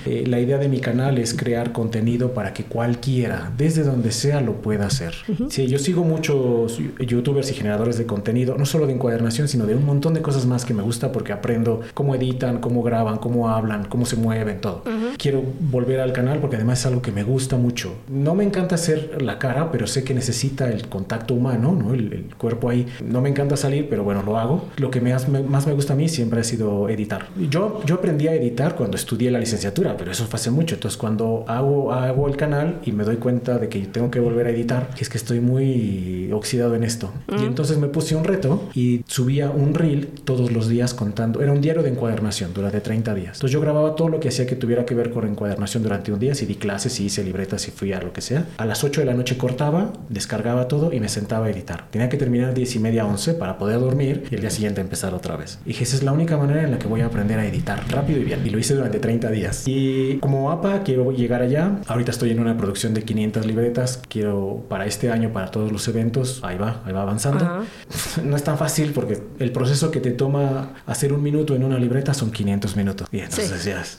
[0.05, 4.41] Eh, la idea de mi canal es crear contenido para que cualquiera, desde donde sea,
[4.41, 5.15] lo pueda hacer.
[5.49, 9.75] Sí, yo sigo muchos youtubers y generadores de contenido, no solo de encuadernación, sino de
[9.75, 13.49] un montón de cosas más que me gusta porque aprendo cómo editan, cómo graban, cómo
[13.49, 14.85] hablan, cómo se mueven, todo.
[15.17, 17.95] Quiero volver al canal porque además es algo que me gusta mucho.
[18.09, 21.95] No me encanta hacer la cara, pero sé que necesita el contacto humano, ¿no?
[21.95, 22.87] El, cuerpo ahí.
[23.05, 24.69] No me encanta salir, pero bueno, lo hago.
[24.77, 27.29] Lo que más me gusta a mí siempre ha sido editar.
[27.51, 30.75] Yo, yo aprendí a editar cuando estudié la licenciatura, pero eso fue hace mucho.
[30.75, 34.47] Entonces cuando hago, hago el canal y me doy cuenta de que tengo que volver
[34.47, 37.13] a editar, es que estoy muy oxidado en esto.
[37.29, 41.43] Y entonces me puse un reto y subía un reel todos los días contando.
[41.43, 43.37] Era un diario de encuadernación durante 30 días.
[43.37, 46.19] Entonces yo grababa todo lo que hacía que tuviera que ver con encuadernación durante un
[46.19, 46.35] día.
[46.35, 48.47] Si di clases, si hice libretas, si fui a lo que sea.
[48.59, 51.87] A las 8 de la noche cortaba, descargaba todo y me sentaba a editar.
[51.91, 55.15] Tenía que terminar 10 y media, 11 para poder dormir y el día siguiente empezar
[55.15, 55.59] otra vez.
[55.65, 57.83] Y dije, esa es la única manera en la que voy a aprender a editar
[57.91, 58.41] rápido y bien.
[58.47, 59.65] Y lo hice durante 30 días.
[59.67, 61.79] Y como APA quiero llegar allá.
[61.87, 64.01] Ahorita estoy en una producción de 500 libretas.
[64.09, 67.65] Quiero para este año, para todos los eventos, ahí va, ahí va avanzando.
[68.23, 71.79] No es tan fácil porque el proceso que te toma hacer un minuto en una
[71.79, 73.09] libreta son 500 minutos.
[73.13, 73.99] Y entonces ya es,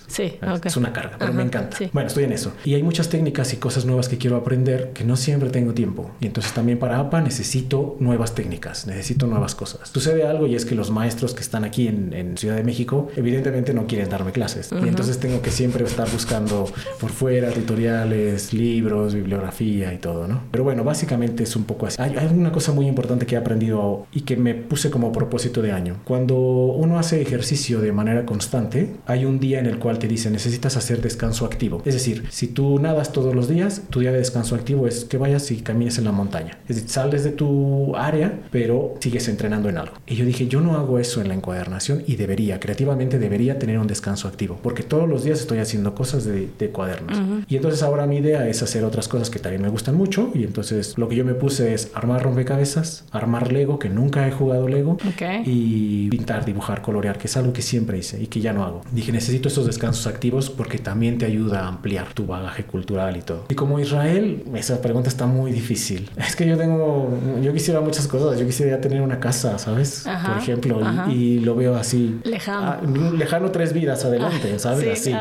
[0.64, 1.78] es, una carga, pero me encanta.
[1.94, 2.54] Bueno, estoy en eso.
[2.66, 6.12] Y hay muchas técnicas y cosas nuevas que quiero aprender que no siempre tengo tiempo.
[6.20, 9.90] Y entonces también para APA necesito nuevas técnicas, necesito nuevas cosas.
[9.90, 13.10] Sucede algo y es que los maestros que están aquí en, en Ciudad de México
[13.16, 14.70] evidentemente no quieren darme clases.
[14.72, 16.66] Y entonces tengo que siempre estar buscando
[17.00, 20.44] por fuera tutoriales, libros, bibliografía y todo, ¿no?
[20.52, 22.02] Pero bueno, básicamente es un poco así.
[22.02, 25.62] Hay, hay una cosa muy importante que he aprendido y que me puse como propósito
[25.62, 25.98] de año.
[26.04, 30.30] Cuando uno hace ejercicio de manera constante, hay un día en el cual te dice
[30.30, 31.82] necesitas hacer descanso activo.
[31.86, 35.18] Es decir, si tú nadas todos los días, tu día de descanso activo es que
[35.18, 36.60] vayas y camines en la montaña.
[36.68, 39.96] Es decir, sales de tu área, pero sigues entrenando en algo.
[40.06, 43.78] Y yo dije, yo no hago eso en la encuadernación y debería, creativamente debería tener
[43.78, 47.18] un descanso activo, porque todos los días estoy haciendo cosas de, cuadernos.
[47.48, 50.44] Y entonces ahora mi idea es hacer otras cosas que también me gustan mucho y
[50.44, 54.68] entonces lo que yo me puse es armar rompecabezas, armar Lego, que nunca he jugado
[54.68, 54.98] Lego,
[55.46, 58.82] y pintar, dibujar, colorear, que es algo que siempre hice y que ya no hago.
[58.92, 63.22] Dije, necesito esos descansos activos porque también te ayuda a ampliar tu bagaje cultural y
[63.22, 63.46] todo.
[63.50, 66.10] Y como Israel, esa pregunta está muy difícil.
[66.28, 67.10] Es que yo tengo,
[67.42, 70.06] yo quisiera muchas cosas, yo quisiera tener una casa, ¿sabes?
[70.28, 71.97] Por ejemplo, y, lo veo así.
[72.24, 72.68] Lejano.
[72.68, 72.82] Ah,
[73.18, 75.00] lejano tres vidas adelante, ¿sabes?
[75.00, 75.14] así.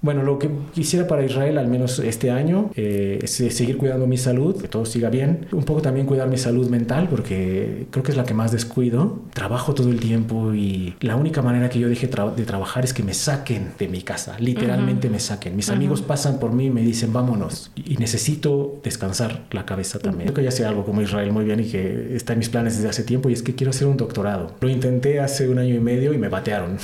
[0.00, 4.16] Bueno, lo que quisiera para Israel, al menos este año, eh, es seguir cuidando mi
[4.16, 5.46] salud, que todo siga bien.
[5.52, 9.20] Un poco también cuidar mi salud mental, porque creo que es la que más descuido.
[9.32, 13.02] Trabajo todo el tiempo y la única manera que yo deje de trabajar es que
[13.02, 15.56] me saquen de mi casa, literalmente me saquen.
[15.56, 17.70] Mis amigos pasan por mí y me dicen, vámonos.
[17.76, 20.26] Y necesito descansar la cabeza también.
[20.26, 22.76] Creo que ya sé algo como Israel muy bien y que está en mis planes
[22.76, 24.54] desde hace tiempo y es que quiero hacer un doctorado.
[24.60, 26.78] Lo intenté hace un año y medio y me batearon.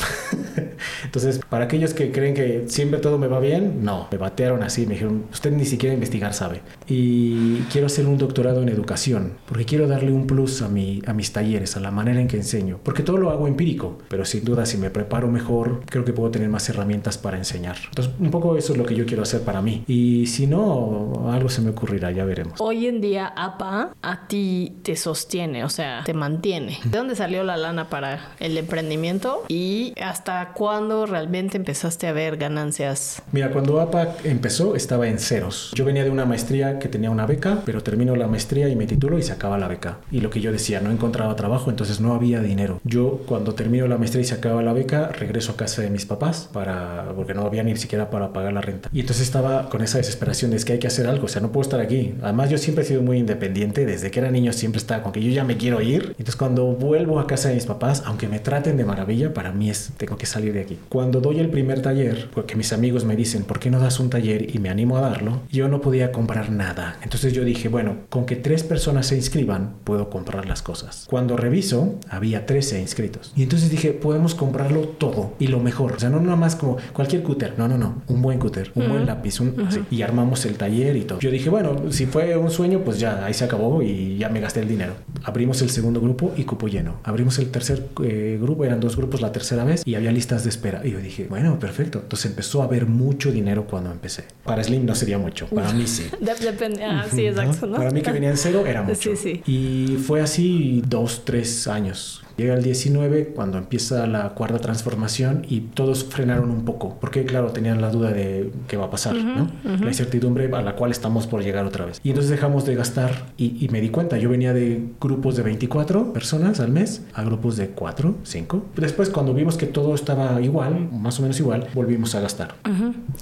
[1.05, 4.87] Entonces, para aquellos que creen que siempre todo me va bien, no, me batearon así,
[4.87, 6.61] me dijeron, usted ni siquiera investigar sabe.
[6.87, 11.13] Y quiero hacer un doctorado en educación, porque quiero darle un plus a, mi, a
[11.13, 14.45] mis talleres, a la manera en que enseño, porque todo lo hago empírico, pero sin
[14.45, 17.77] duda si me preparo mejor, creo que puedo tener más herramientas para enseñar.
[17.89, 19.85] Entonces, un poco eso es lo que yo quiero hacer para mí.
[19.87, 22.61] Y si no, algo se me ocurrirá, ya veremos.
[22.61, 26.79] Hoy en día, APA a ti te sostiene, o sea, te mantiene.
[26.85, 29.08] ¿De dónde salió la lana para el emprendimiento?
[29.49, 33.23] ¿Y hasta cuándo realmente empezaste a ver ganancias?
[33.33, 35.71] Mira, cuando APA empezó estaba en ceros.
[35.75, 38.87] Yo venía de una maestría que tenía una beca, pero termino la maestría y me
[38.87, 39.99] titulo y se acaba la beca.
[40.11, 42.81] Y lo que yo decía, no encontraba trabajo, entonces no había dinero.
[42.85, 46.07] Yo cuando termino la maestría y se acaba la beca, regreso a casa de mis
[46.07, 48.89] papás para porque no había ni siquiera para pagar la renta.
[48.93, 51.41] Y entonces estaba con esa desesperación de es que hay que hacer algo, o sea,
[51.41, 52.15] no puedo estar aquí.
[52.23, 55.23] Además yo siempre he sido muy independiente, desde que era niño siempre estaba con que
[55.23, 56.15] yo ya me quiero ir.
[56.19, 59.71] Entonces cuando vuelvo a casa de mis papás, aunque me traten de maravilla, para mí
[59.71, 60.79] es tengo que salir de aquí.
[60.89, 64.11] Cuando doy el primer taller, porque mis amigos me dicen, ¿por qué no das un
[64.11, 64.55] taller?
[64.55, 66.97] Y me animo a darlo, yo no podía comprar nada.
[67.03, 71.07] Entonces yo dije, bueno, con que tres personas se inscriban, puedo comprar las cosas.
[71.09, 73.33] Cuando reviso, había 13 inscritos.
[73.37, 75.93] Y entonces dije, podemos comprarlo todo y lo mejor.
[75.93, 77.55] O sea, no, no más como cualquier cúter.
[77.57, 78.03] No, no, no.
[78.09, 79.41] Un buen cúter, un buen lápiz.
[79.41, 79.81] Un, así.
[79.91, 81.21] Y armamos el taller y todo.
[81.21, 84.41] Yo dije, bueno, si fue un sueño, pues ya ahí se acabó y ya me
[84.41, 84.95] gasté el dinero.
[85.23, 86.97] Abrimos el segundo grupo y cupo lleno.
[87.05, 90.51] Abrimos el tercer eh, grupo, eran dos grupos la tercera vez y había listas de
[90.51, 90.87] espera.
[90.87, 92.01] Y yo dije, bueno, perfecto.
[92.01, 94.25] Entonces empezó a haber mucho dinero cuando empecé.
[94.45, 96.09] Para Slim no sería mucho, para mí sí.
[96.21, 97.67] Depende, ah, sí, exacto.
[97.67, 97.77] ¿no?
[97.77, 99.15] Para mí que venía en cero era mucho.
[99.17, 99.43] Sí, sí.
[99.47, 102.23] Y fue así dos, tres años.
[102.39, 107.51] Llega el 19 cuando empieza la cuarta transformación y todos frenaron un poco, porque claro,
[107.51, 109.51] tenían la duda de qué va a pasar, ¿no?
[109.65, 112.01] La incertidumbre a la cual estamos por llegar otra vez.
[112.05, 115.43] Y entonces dejamos de gastar y, y, me di cuenta, yo venía de grupos de
[115.43, 118.65] 24 personas al mes a grupos de 4, 5.
[118.77, 122.55] Después cuando vimos que todo estaba igual, más o menos igual, volvimos a gastar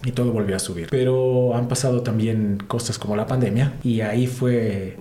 [0.04, 0.88] y todo volvió a subir.
[0.90, 4.98] Pero han pasado también cosas como la pandemia y ahí fue,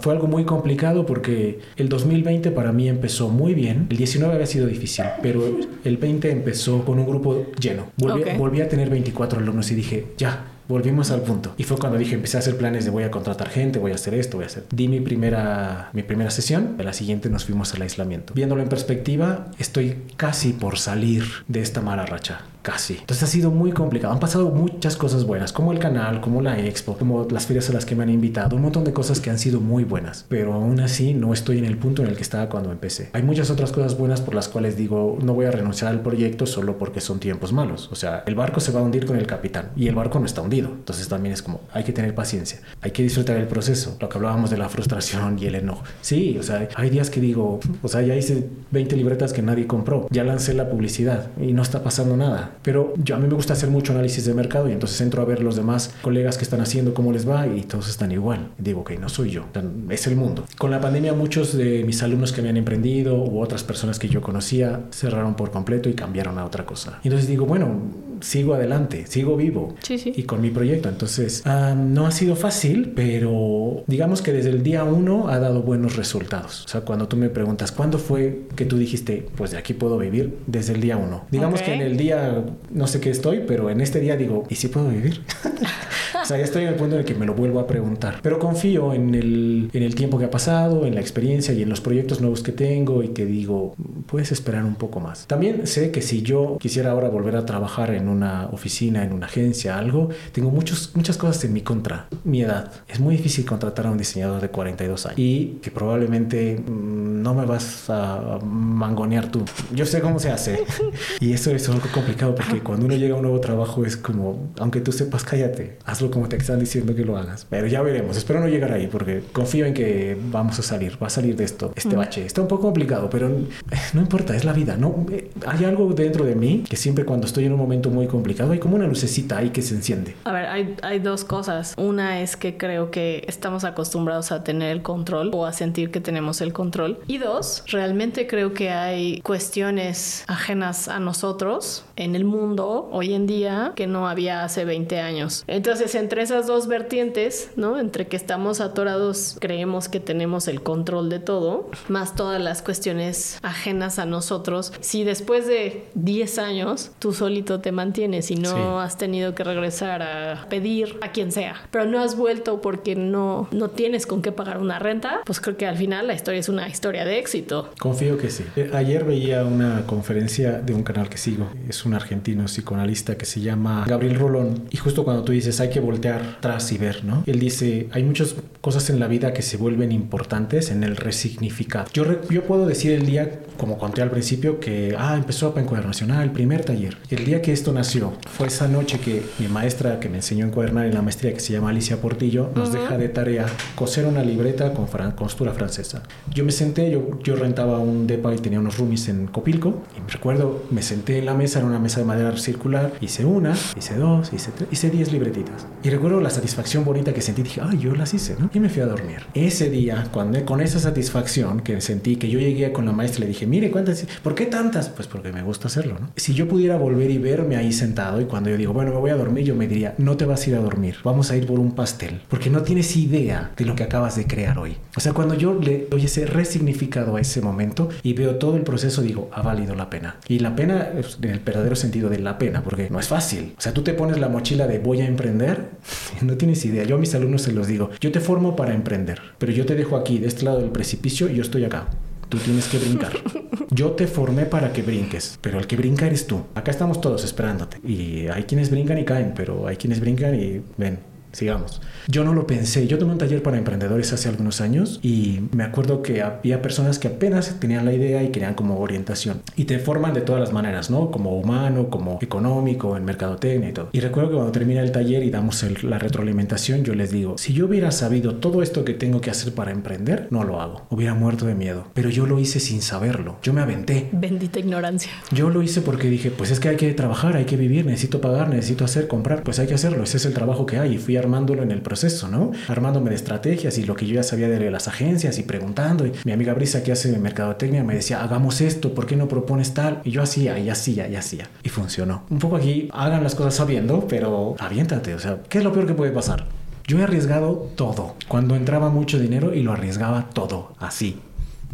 [0.00, 3.86] fue algo muy complicado porque el 2020 para mí empezó muy bien.
[3.90, 5.42] El 19 había sido difícil, pero
[5.84, 7.86] el 20 empezó con un grupo lleno.
[7.96, 8.36] Volví, okay.
[8.36, 11.54] volví a tener 24 alumnos y dije, ya, volvimos al punto.
[11.58, 13.96] Y fue cuando dije, empecé a hacer planes de voy a contratar gente, voy a
[13.96, 14.64] hacer esto, voy a hacer.
[14.70, 18.32] Di mi primera, mi primera sesión, a la siguiente nos fuimos al aislamiento.
[18.34, 22.42] Viéndolo en perspectiva, estoy casi por salir de esta mala racha.
[22.62, 22.94] Casi.
[22.94, 24.12] Entonces ha sido muy complicado.
[24.12, 27.72] Han pasado muchas cosas buenas, como el canal, como la expo, como las ferias a
[27.72, 30.24] las que me han invitado, un montón de cosas que han sido muy buenas.
[30.28, 33.10] Pero aún así no estoy en el punto en el que estaba cuando empecé.
[33.12, 36.46] Hay muchas otras cosas buenas por las cuales digo, no voy a renunciar al proyecto
[36.46, 37.88] solo porque son tiempos malos.
[37.90, 40.26] O sea, el barco se va a hundir con el capitán y el barco no
[40.26, 40.68] está hundido.
[40.68, 43.96] Entonces también es como, hay que tener paciencia, hay que disfrutar el proceso.
[44.00, 45.82] Lo que hablábamos de la frustración y el enojo.
[46.00, 49.66] Sí, o sea, hay días que digo, o sea, ya hice 20 libretas que nadie
[49.66, 52.51] compró, ya lancé la publicidad y no está pasando nada.
[52.62, 55.24] Pero yo a mí me gusta hacer mucho análisis de mercado y entonces entro a
[55.24, 58.50] ver los demás colegas que están haciendo, cómo les va y todos están igual.
[58.58, 59.44] Digo, ok, no soy yo,
[59.90, 60.44] es el mundo.
[60.58, 64.20] Con la pandemia muchos de mis alumnos que han emprendido u otras personas que yo
[64.20, 67.00] conocía cerraron por completo y cambiaron a otra cosa.
[67.02, 67.80] Y entonces digo, bueno,
[68.22, 70.12] sigo adelante, sigo vivo sí, sí.
[70.14, 70.88] y con mi proyecto.
[70.88, 75.62] Entonces, um, no ha sido fácil, pero digamos que desde el día uno ha dado
[75.62, 76.64] buenos resultados.
[76.64, 79.98] O sea, cuando tú me preguntas, ¿cuándo fue que tú dijiste, pues de aquí puedo
[79.98, 80.38] vivir?
[80.46, 81.24] Desde el día uno.
[81.30, 81.78] Digamos okay.
[81.78, 84.68] que en el día, no sé qué estoy, pero en este día digo, ¿y si
[84.68, 85.22] puedo vivir?
[86.22, 88.20] o sea, ya estoy en el punto en el que me lo vuelvo a preguntar.
[88.22, 91.68] Pero confío en el, en el tiempo que ha pasado, en la experiencia y en
[91.68, 93.74] los proyectos nuevos que tengo y que digo,
[94.06, 95.26] puedes esperar un poco más.
[95.26, 99.26] También sé que si yo quisiera ahora volver a trabajar en una oficina, en una
[99.26, 102.08] agencia, algo, tengo muchos, muchas cosas en mi contra.
[102.24, 102.72] Mi edad.
[102.88, 107.34] Es muy difícil contratar a un diseñador de 42 años y que probablemente mmm, no
[107.34, 109.44] me vas a mangonear tú.
[109.74, 110.64] Yo sé cómo se hace.
[111.20, 114.50] y eso es algo complicado porque cuando uno llega a un nuevo trabajo es como,
[114.58, 117.46] aunque tú sepas, cállate, hazlo como te están diciendo que lo hagas.
[117.48, 118.16] Pero ya veremos.
[118.16, 121.44] Espero no llegar ahí porque confío en que vamos a salir, va a salir de
[121.44, 122.24] esto, este bache.
[122.24, 124.76] Está un poco complicado, pero no importa, es la vida.
[124.76, 125.06] No,
[125.46, 128.58] hay algo dentro de mí que siempre cuando estoy en un momento muy complicado hay
[128.58, 130.14] como una lucecita ahí que se enciende.
[130.24, 131.74] A ver, hay, hay dos cosas.
[131.76, 136.00] Una es que creo que estamos acostumbrados a tener el control o a sentir que
[136.00, 136.98] tenemos el control.
[137.06, 143.26] Y dos, realmente creo que hay cuestiones ajenas a nosotros en el mundo hoy en
[143.26, 145.44] día que no había hace 20 años.
[145.46, 147.78] Entonces, entre esas dos vertientes, ¿no?
[147.78, 153.38] Entre que estamos atorados, creemos que tenemos el control de todo, más todas las cuestiones
[153.42, 154.72] ajenas a nosotros.
[154.80, 158.84] Si después de 10 años tú solito te mantienes y no sí.
[158.84, 163.48] has tenido que regresar a pedir a quien sea, pero no has vuelto porque no,
[163.50, 166.48] no tienes con qué pagar una renta, pues creo que al final la historia es
[166.48, 167.70] una historia de éxito.
[167.78, 168.44] Confío que sí.
[168.56, 171.50] Eh, ayer veía una conferencia de un canal que sigo.
[171.68, 174.64] Es un argentino psicoanalista que se llama Gabriel Rolón.
[174.70, 177.22] Y justo cuando tú dices hay que voltear atrás y ver, ¿no?
[177.26, 181.86] Él dice, hay muchas cosas en la vida que se vuelven importantes en el resignificar.
[181.92, 185.60] Yo, re yo puedo decir el día, como conté al principio, que, ah, empezó a
[185.60, 186.96] encuadernacionar, el primer taller.
[187.10, 190.48] El día que esto nació fue esa noche que mi maestra que me enseñó a
[190.48, 192.80] encuadernar en la maestría, que se llama Alicia Portillo, nos uh -huh.
[192.80, 196.02] deja de tarea coser una libreta con fran costura francesa.
[196.32, 200.00] Yo me senté, yo, yo rentaba un depa y tenía unos roomies en Copilco, y
[200.00, 203.54] me recuerdo, me senté en la mesa, era una mesa de madera circular, hice una,
[203.76, 205.66] hice dos, hice tres, hice diez libretitas.
[205.82, 208.50] Y recuerdo la satisfacción bonita que sentí, dije, ay, yo las hice, ¿no?
[208.52, 209.18] Y me fui a dormir.
[209.34, 213.22] Ese día, cuando, con esa satisfacción que sentí, que yo llegué con la maestra y
[213.22, 214.06] le dije, mire, ¿cuántas?
[214.22, 214.88] ¿Por qué tantas?
[214.88, 216.10] Pues porque me gusta hacerlo, ¿no?
[216.16, 219.10] Si yo pudiera volver y verme ahí sentado y cuando yo digo, bueno, me voy
[219.10, 221.46] a dormir, yo me diría, no te vas a ir a dormir, vamos a ir
[221.46, 224.76] por un pastel, porque no tienes idea de lo que acabas de crear hoy.
[224.96, 228.62] O sea, cuando yo le doy ese resignificado a ese momento y veo todo el
[228.62, 230.16] proceso, digo, ha valido la pena.
[230.28, 233.54] Y la pena, en el verdadero sentido de la pena, porque no es fácil.
[233.56, 235.70] O sea, tú te pones la mochila de voy a emprender,
[236.22, 236.84] no tienes idea.
[236.84, 239.74] Yo a mis alumnos se los digo, yo te formo para emprender, pero yo te
[239.74, 241.88] dejo aquí, de este lado del precipicio, y yo estoy acá
[242.32, 243.12] tú tienes que brincar.
[243.70, 246.42] yo te formé para que brinques, pero el que brinca eres tú.
[246.54, 247.76] Acá estamos todos esperándote.
[247.86, 250.98] Y hay quienes brincan y caen, pero hay quienes brincan y ven,
[251.32, 251.80] sigamos.
[252.08, 252.86] Yo no lo pensé.
[252.86, 256.98] Yo tomé un taller para emprendedores hace algunos años y me acuerdo que había personas
[256.98, 259.42] que apenas tenían la idea y querían como orientación.
[259.56, 261.10] Y te forman de todas las maneras, ¿no?
[261.10, 263.88] Como humano, como económico, en mercadotecnia y todo.
[263.92, 267.52] Y recuerdo que cuando termina el taller y damos la retroalimentación, yo les digo, si
[267.52, 270.82] yo hubiera sabido todo esto que tengo que hacer para emprender, no lo hago.
[270.90, 271.86] Hubiera muerto de miedo.
[271.94, 273.36] Pero yo lo hice sin saberlo.
[273.42, 274.08] Yo me aventé.
[274.12, 275.10] Bendita ignorancia.
[275.30, 278.20] Yo lo hice porque dije, pues es que hay que trabajar, hay que vivir, necesito
[278.20, 279.42] pagar, necesito hacer, comprar.
[279.42, 280.02] Pues hay que hacerlo.
[280.02, 280.94] Ese es el trabajo que hay.
[280.94, 282.52] Y fui armándolo en el proceso, ¿no?
[282.68, 286.06] Armándome de estrategias y lo que yo ya sabía de las agencias y preguntando.
[286.06, 289.74] Y mi amiga Brisa, que hace mercadotecnia, me decía, hagamos esto, ¿por qué no propones
[289.74, 290.00] tal?
[290.04, 291.48] Y yo hacía, y hacía, y hacía.
[291.62, 292.24] Y funcionó.
[292.30, 295.14] Un poco aquí, hagan las cosas sabiendo, pero aviéntate.
[295.14, 296.46] O sea, ¿qué es lo peor que puede pasar?
[296.86, 298.16] Yo he arriesgado todo.
[298.28, 301.20] Cuando entraba mucho dinero y lo arriesgaba todo, así.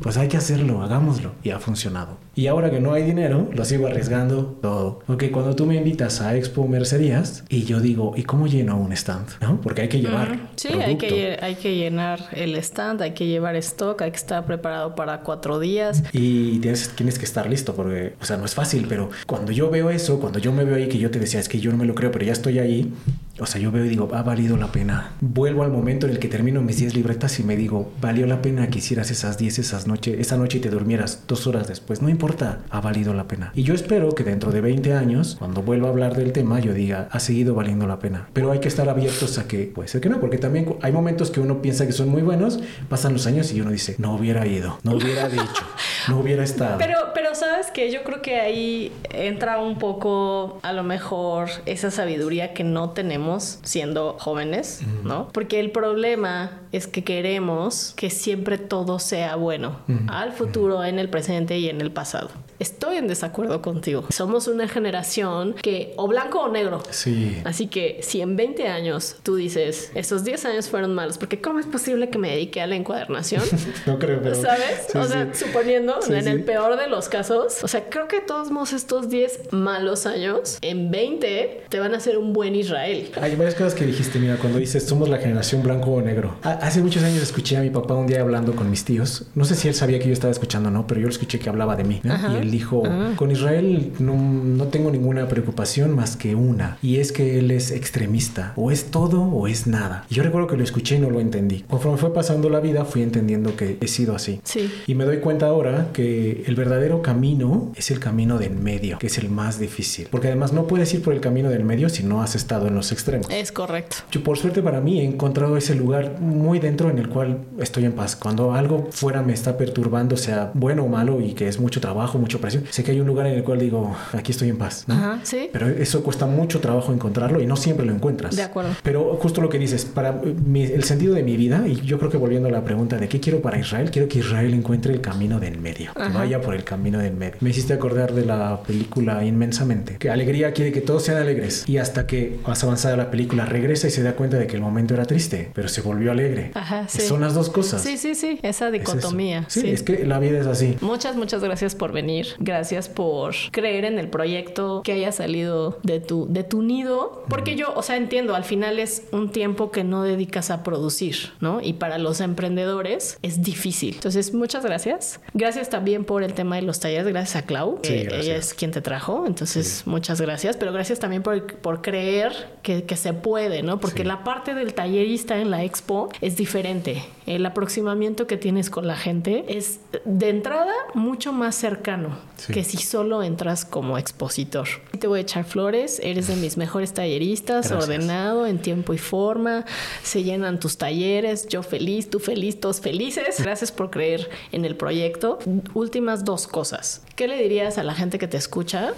[0.01, 1.33] Pues hay que hacerlo, hagámoslo.
[1.43, 2.19] Y ha funcionado.
[2.35, 5.01] Y ahora que no hay dinero, lo sigo arriesgando todo.
[5.07, 8.93] Porque cuando tú me invitas a Expo Mercerías y yo digo, ¿y cómo lleno un
[8.93, 9.29] stand?
[9.41, 9.61] ¿No?
[9.61, 10.51] Porque hay que llevar.
[10.57, 14.47] Sí, hay que, hay que llenar el stand, hay que llevar stock, hay que estar
[14.47, 16.05] preparado para cuatro días.
[16.13, 19.69] Y tienes, tienes que estar listo porque, o sea, no es fácil, pero cuando yo
[19.69, 21.77] veo eso, cuando yo me veo ahí, que yo te decía, es que yo no
[21.77, 22.93] me lo creo, pero ya estoy ahí,
[23.41, 25.13] o sea, yo veo y digo, ha valido la pena.
[25.21, 28.43] Vuelvo al momento en el que termino mis 10 libretas y me digo, valió la
[28.43, 32.03] pena que hicieras esas 10 esas noches, esa noche y te durmieras dos horas después.
[32.03, 33.53] No importa ha valido la pena.
[33.55, 36.73] Y yo espero que dentro de 20 años, cuando vuelva a hablar del tema, yo
[36.73, 38.29] diga, ha seguido valiendo la pena.
[38.33, 41.31] Pero hay que estar abiertos a que puede ser que no, porque también hay momentos
[41.31, 44.47] que uno piensa que son muy buenos, pasan los años y uno dice, no hubiera
[44.47, 45.65] ido, no hubiera dicho,
[46.09, 46.79] no hubiera estado.
[46.89, 51.91] Pero, pero sabes que yo creo que ahí entra un poco, a lo mejor, esa
[51.91, 55.29] sabiduría que no tenemos siendo jóvenes, ¿no?
[55.33, 61.09] Porque el problema es que queremos que siempre todo sea bueno, al futuro, en el
[61.09, 62.31] presente y en el pasado.
[62.59, 64.07] Estoy en desacuerdo contigo.
[64.11, 66.83] Somos una generación que o blanco o negro.
[66.91, 67.41] Sí.
[67.45, 71.61] Así que si en 20 años tú dices, esos 10 años fueron malos, porque ¿cómo
[71.61, 73.43] es posible que me dedique a la encuadernación?
[73.87, 74.35] no creo, pero...
[74.35, 74.89] ¿Sabes?
[74.95, 79.09] o sea, suponiendo, en el peor de los casos, o sea, creo que todos estos
[79.09, 83.11] 10 malos años, en 20 te van a hacer un buen Israel.
[83.21, 86.37] Hay varias cosas que dijiste, mira, cuando dices somos la generación blanco o negro.
[86.43, 89.27] Hace muchos años escuché a mi papá un día hablando con mis tíos.
[89.35, 91.49] No sé si él sabía que yo estaba escuchando no, pero yo lo escuché que
[91.49, 92.01] hablaba de mí.
[92.05, 93.13] Y él dijo, ah.
[93.17, 97.71] con Israel no, no, tengo ninguna preocupación más que una, y es que él es
[97.71, 100.05] extremista, o es todo o es nada.
[100.11, 101.65] Y yo recuerdo que lo escuché y no lo entendí.
[101.69, 104.41] Conforme fue pasando la vida, fui entendiendo que he sido así.
[104.45, 104.71] Sí.
[104.87, 109.09] Y me doy cuenta ahora que el verdadero camino es el camino del medio, que
[109.09, 110.09] es el más difícil.
[110.11, 112.75] Porque además no puedes ir por el camino del medio si no has estado en
[112.75, 113.08] los extremos.
[113.31, 113.97] Es correcto.
[114.11, 117.85] Yo, por suerte para mí, he encontrado ese lugar muy dentro en el cual estoy
[117.85, 118.17] en paz.
[118.17, 122.19] Cuando algo fuera me está perturbando, sea bueno o malo, y que es mucho trabajo,
[122.19, 124.85] mucha presión, sé que hay un lugar en el cual digo, aquí estoy en paz.
[124.89, 125.49] Ajá, sí.
[125.53, 128.37] Pero eso cuesta mucho trabajo encontrarlo y no siempre lo encuentras.
[128.37, 128.71] De acuerdo.
[128.83, 132.17] Pero justo lo que dices, para el sentido de mi vida, y yo creo que
[132.17, 135.41] volviendo a la pregunta de qué quiero para Israel, quiero que Israel encuentre el camino
[135.41, 137.37] del medio, que vaya por el camino del medio.
[137.41, 141.79] Me hiciste acordar de la película Inmensamente, que alegría quiere que todos sean alegres y
[141.79, 144.95] hasta que más avanzada la película regresa y se da cuenta de que el momento
[144.95, 146.51] era triste, pero se volvió alegre.
[146.55, 147.03] Ajá, sí.
[147.03, 147.83] Son las dos cosas.
[147.83, 149.47] Sí, sí, sí, esa dicotomía.
[149.49, 150.77] sí, es que la vida es así.
[150.81, 152.27] Muchas, muchas gracias por venir.
[152.39, 157.25] Gracias por creer en el proyecto que haya salido de tu, de tu nido.
[157.29, 161.33] Porque yo, o sea, entiendo, al final es un tiempo que no dedicas a producir,
[161.41, 161.61] ¿no?
[161.61, 163.95] Y para los emprendedores es difícil.
[163.95, 165.21] Entonces, muchas gracias.
[165.35, 167.07] Gracias también por el tema de los talleres.
[167.07, 167.79] Gracias a Clau.
[167.83, 169.25] Sí, ella es quien te trajo.
[169.27, 170.57] Entonces, muchas gracias.
[170.57, 172.33] Pero gracias también por, por creer
[172.63, 173.79] que, que, se puede, ¿no?
[173.79, 177.05] Porque la parte del tallerista en la expo es diferente.
[177.27, 182.19] El aproximamiento que tienes con la gente es de entrada mucho más cercano
[182.53, 184.67] que si solo entras como expositor.
[184.99, 189.65] Te voy a echar flores, eres de mis mejores talleristas, ordenado, en tiempo y forma,
[190.03, 193.41] se llenan tus talleres, yo feliz, tú feliz, todos felices.
[193.41, 195.39] Gracias por creer en el proyecto.
[195.75, 197.03] Últimas dos cosas.
[197.15, 198.95] ¿Qué le dirías a la gente que te escucha?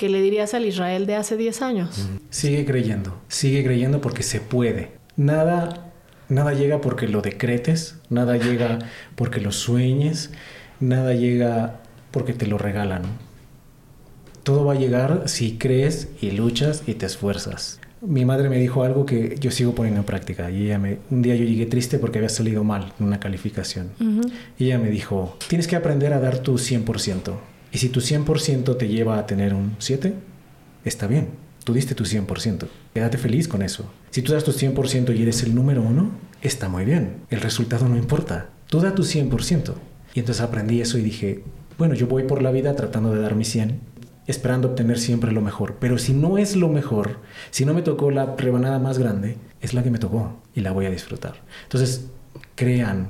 [0.00, 2.08] ¿Qué le dirías al Israel de hace 10 años?
[2.30, 4.92] Sigue creyendo, sigue creyendo porque se puede.
[5.18, 5.92] Nada
[6.30, 8.78] Nada llega porque lo decretes, nada llega
[9.14, 10.30] porque lo sueñes,
[10.80, 11.82] nada llega
[12.12, 13.02] porque te lo regalan.
[14.42, 17.78] Todo va a llegar si crees y luchas y te esfuerzas.
[18.00, 20.50] Mi madre me dijo algo que yo sigo poniendo en práctica.
[20.50, 23.90] Y ella me, un día yo llegué triste porque había salido mal en una calificación.
[24.58, 27.34] Y ella me dijo, tienes que aprender a dar tu 100%.
[27.72, 30.14] Y si tu 100% te lleva a tener un 7,
[30.84, 31.28] está bien.
[31.64, 32.66] Tú diste tu 100%.
[32.94, 33.90] Quédate feliz con eso.
[34.10, 36.10] Si tú das tu 100% y eres el número uno,
[36.42, 37.16] está muy bien.
[37.30, 38.48] El resultado no importa.
[38.66, 39.74] Tú da tu 100%.
[40.14, 41.44] Y entonces aprendí eso y dije,
[41.78, 43.78] bueno, yo voy por la vida tratando de dar mi 100,
[44.26, 45.76] esperando obtener siempre lo mejor.
[45.78, 47.18] Pero si no es lo mejor,
[47.50, 50.72] si no me tocó la rebanada más grande, es la que me tocó y la
[50.72, 51.42] voy a disfrutar.
[51.64, 52.06] Entonces,
[52.56, 53.08] crean,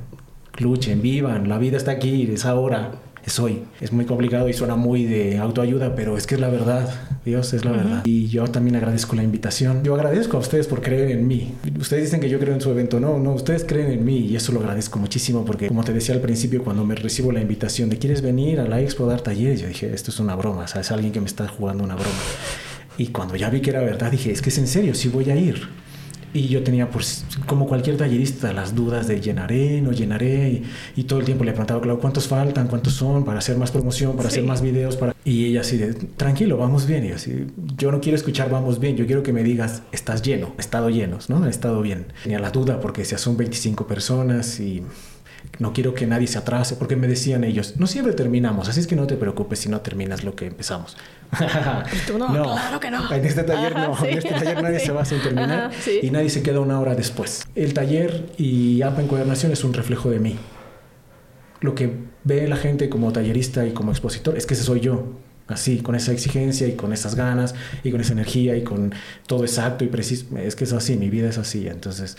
[0.58, 2.92] luchen, vivan, la vida está aquí, es ahora
[3.24, 3.62] es hoy.
[3.80, 6.88] Es muy complicado y suena muy de autoayuda, pero es que es la verdad.
[7.24, 8.02] Dios es la verdad.
[8.04, 9.82] Y yo también agradezco la invitación.
[9.84, 11.54] Yo agradezco a ustedes por creer en mí.
[11.78, 12.98] Ustedes dicen que yo creo en su evento.
[12.98, 16.14] No, no, ustedes creen en mí y eso lo agradezco muchísimo porque, como te decía
[16.14, 19.20] al principio, cuando me recibo la invitación de quieres venir a la expo a dar
[19.20, 21.94] talleres, yo dije, esto es una broma, o es alguien que me está jugando una
[21.94, 22.10] broma.
[22.98, 25.30] Y cuando ya vi que era verdad, dije, es que es en serio, sí voy
[25.30, 25.68] a ir.
[26.33, 30.62] Y yo tenía, pues, como cualquier tallerista, las dudas de llenaré, no llenaré.
[30.95, 32.68] Y, todo el tiempo le preguntaba, claro, ¿cuántos faltan?
[32.68, 33.24] ¿Cuántos son?
[33.24, 34.97] Para hacer más promoción, para hacer más videos.
[34.97, 35.14] Para...
[35.24, 37.05] Y ella así de, tranquilo, vamos bien.
[37.05, 40.55] Y así, yo no quiero escuchar vamos bien, yo quiero que me digas, estás lleno,
[40.57, 41.45] he estado llenos, ¿no?
[41.47, 42.07] He estado bien.
[42.22, 44.83] Tenía la duda porque si son 25 personas y
[45.59, 48.87] no quiero que nadie se atrase, porque me decían ellos, no siempre terminamos, así es
[48.87, 50.97] que no te preocupes si no terminas lo que empezamos.
[52.07, 53.12] tú no, claro que no.
[53.12, 55.70] En este taller no, en este taller nadie se va sin terminar
[56.03, 57.47] y nadie se queda una hora después.
[57.55, 60.37] El taller y APA Encuadernación es un reflejo de mí.
[61.61, 61.93] Lo que
[62.24, 65.20] ve la gente como tallerista y como expositor es que ese soy yo
[65.51, 68.95] así, con esa exigencia y con esas ganas y con esa energía y con
[69.26, 70.37] todo exacto y preciso.
[70.39, 72.16] Es que es así, mi vida es así, entonces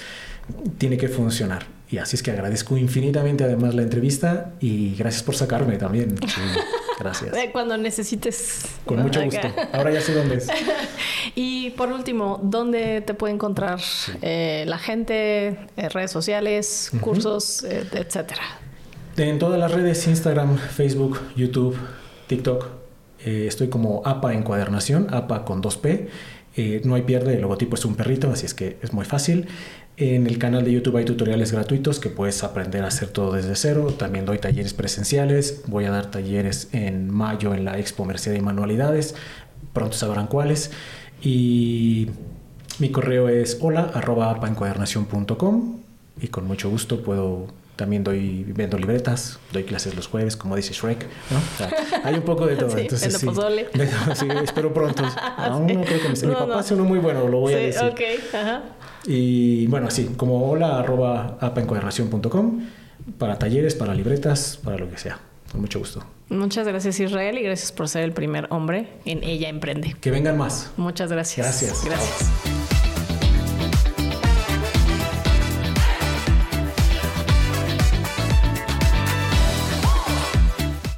[0.78, 1.66] tiene que funcionar.
[1.90, 6.16] Y así es que agradezco infinitamente además la entrevista y gracias por sacarme también.
[7.04, 7.36] gracias.
[7.52, 8.66] Cuando necesites.
[8.86, 9.48] Con mucho gusto.
[9.74, 10.48] Ahora ya sé dónde es.
[11.36, 13.80] y por último, ¿dónde te puede encontrar
[14.22, 15.48] eh, la gente,
[15.78, 18.44] eh, redes sociales, cursos, eh, etcétera?
[19.18, 21.78] En todas las redes, Instagram, Facebook, YouTube,
[22.28, 22.68] TikTok.
[23.24, 26.08] estoy como APA Encuadernación, APA con 2P.
[26.86, 29.48] no hay pierde, el logotipo es un perrito, así es que es muy fácil.
[29.98, 33.56] En el canal de YouTube hay tutoriales gratuitos que puedes aprender a hacer todo desde
[33.56, 33.94] cero.
[33.98, 35.62] También doy talleres presenciales.
[35.68, 39.16] Voy a dar talleres en mayo en la Expo Merced y Manualidades.
[39.74, 40.72] Pronto sabrán cuáles.
[41.22, 42.10] Y
[42.80, 44.40] mi correo es hola arroba
[46.20, 50.72] y con mucho gusto puedo también doy vendo libretas, doy clases los jueves, como dice
[50.72, 51.08] Shrek,
[52.04, 52.70] hay un poco de todo.
[52.76, 53.28] Sí, Entonces, sí,
[54.16, 55.04] sí, espero pronto.
[55.38, 57.84] No, no creo que me Mi papá es uno muy bueno, lo voy a decir.
[57.84, 58.62] Okay, ajá.
[59.06, 62.62] Y bueno, así, como hola arroba apaencuadernación.com
[63.18, 65.20] para talleres, para libretas, para lo que sea.
[65.52, 66.04] Con mucho gusto.
[66.30, 69.96] Muchas gracias Israel y gracias por ser el primer hombre en Ella Emprende.
[70.00, 70.72] Que vengan más.
[70.78, 71.46] Muchas gracias.
[71.46, 71.84] Gracias.
[71.84, 72.61] Gracias.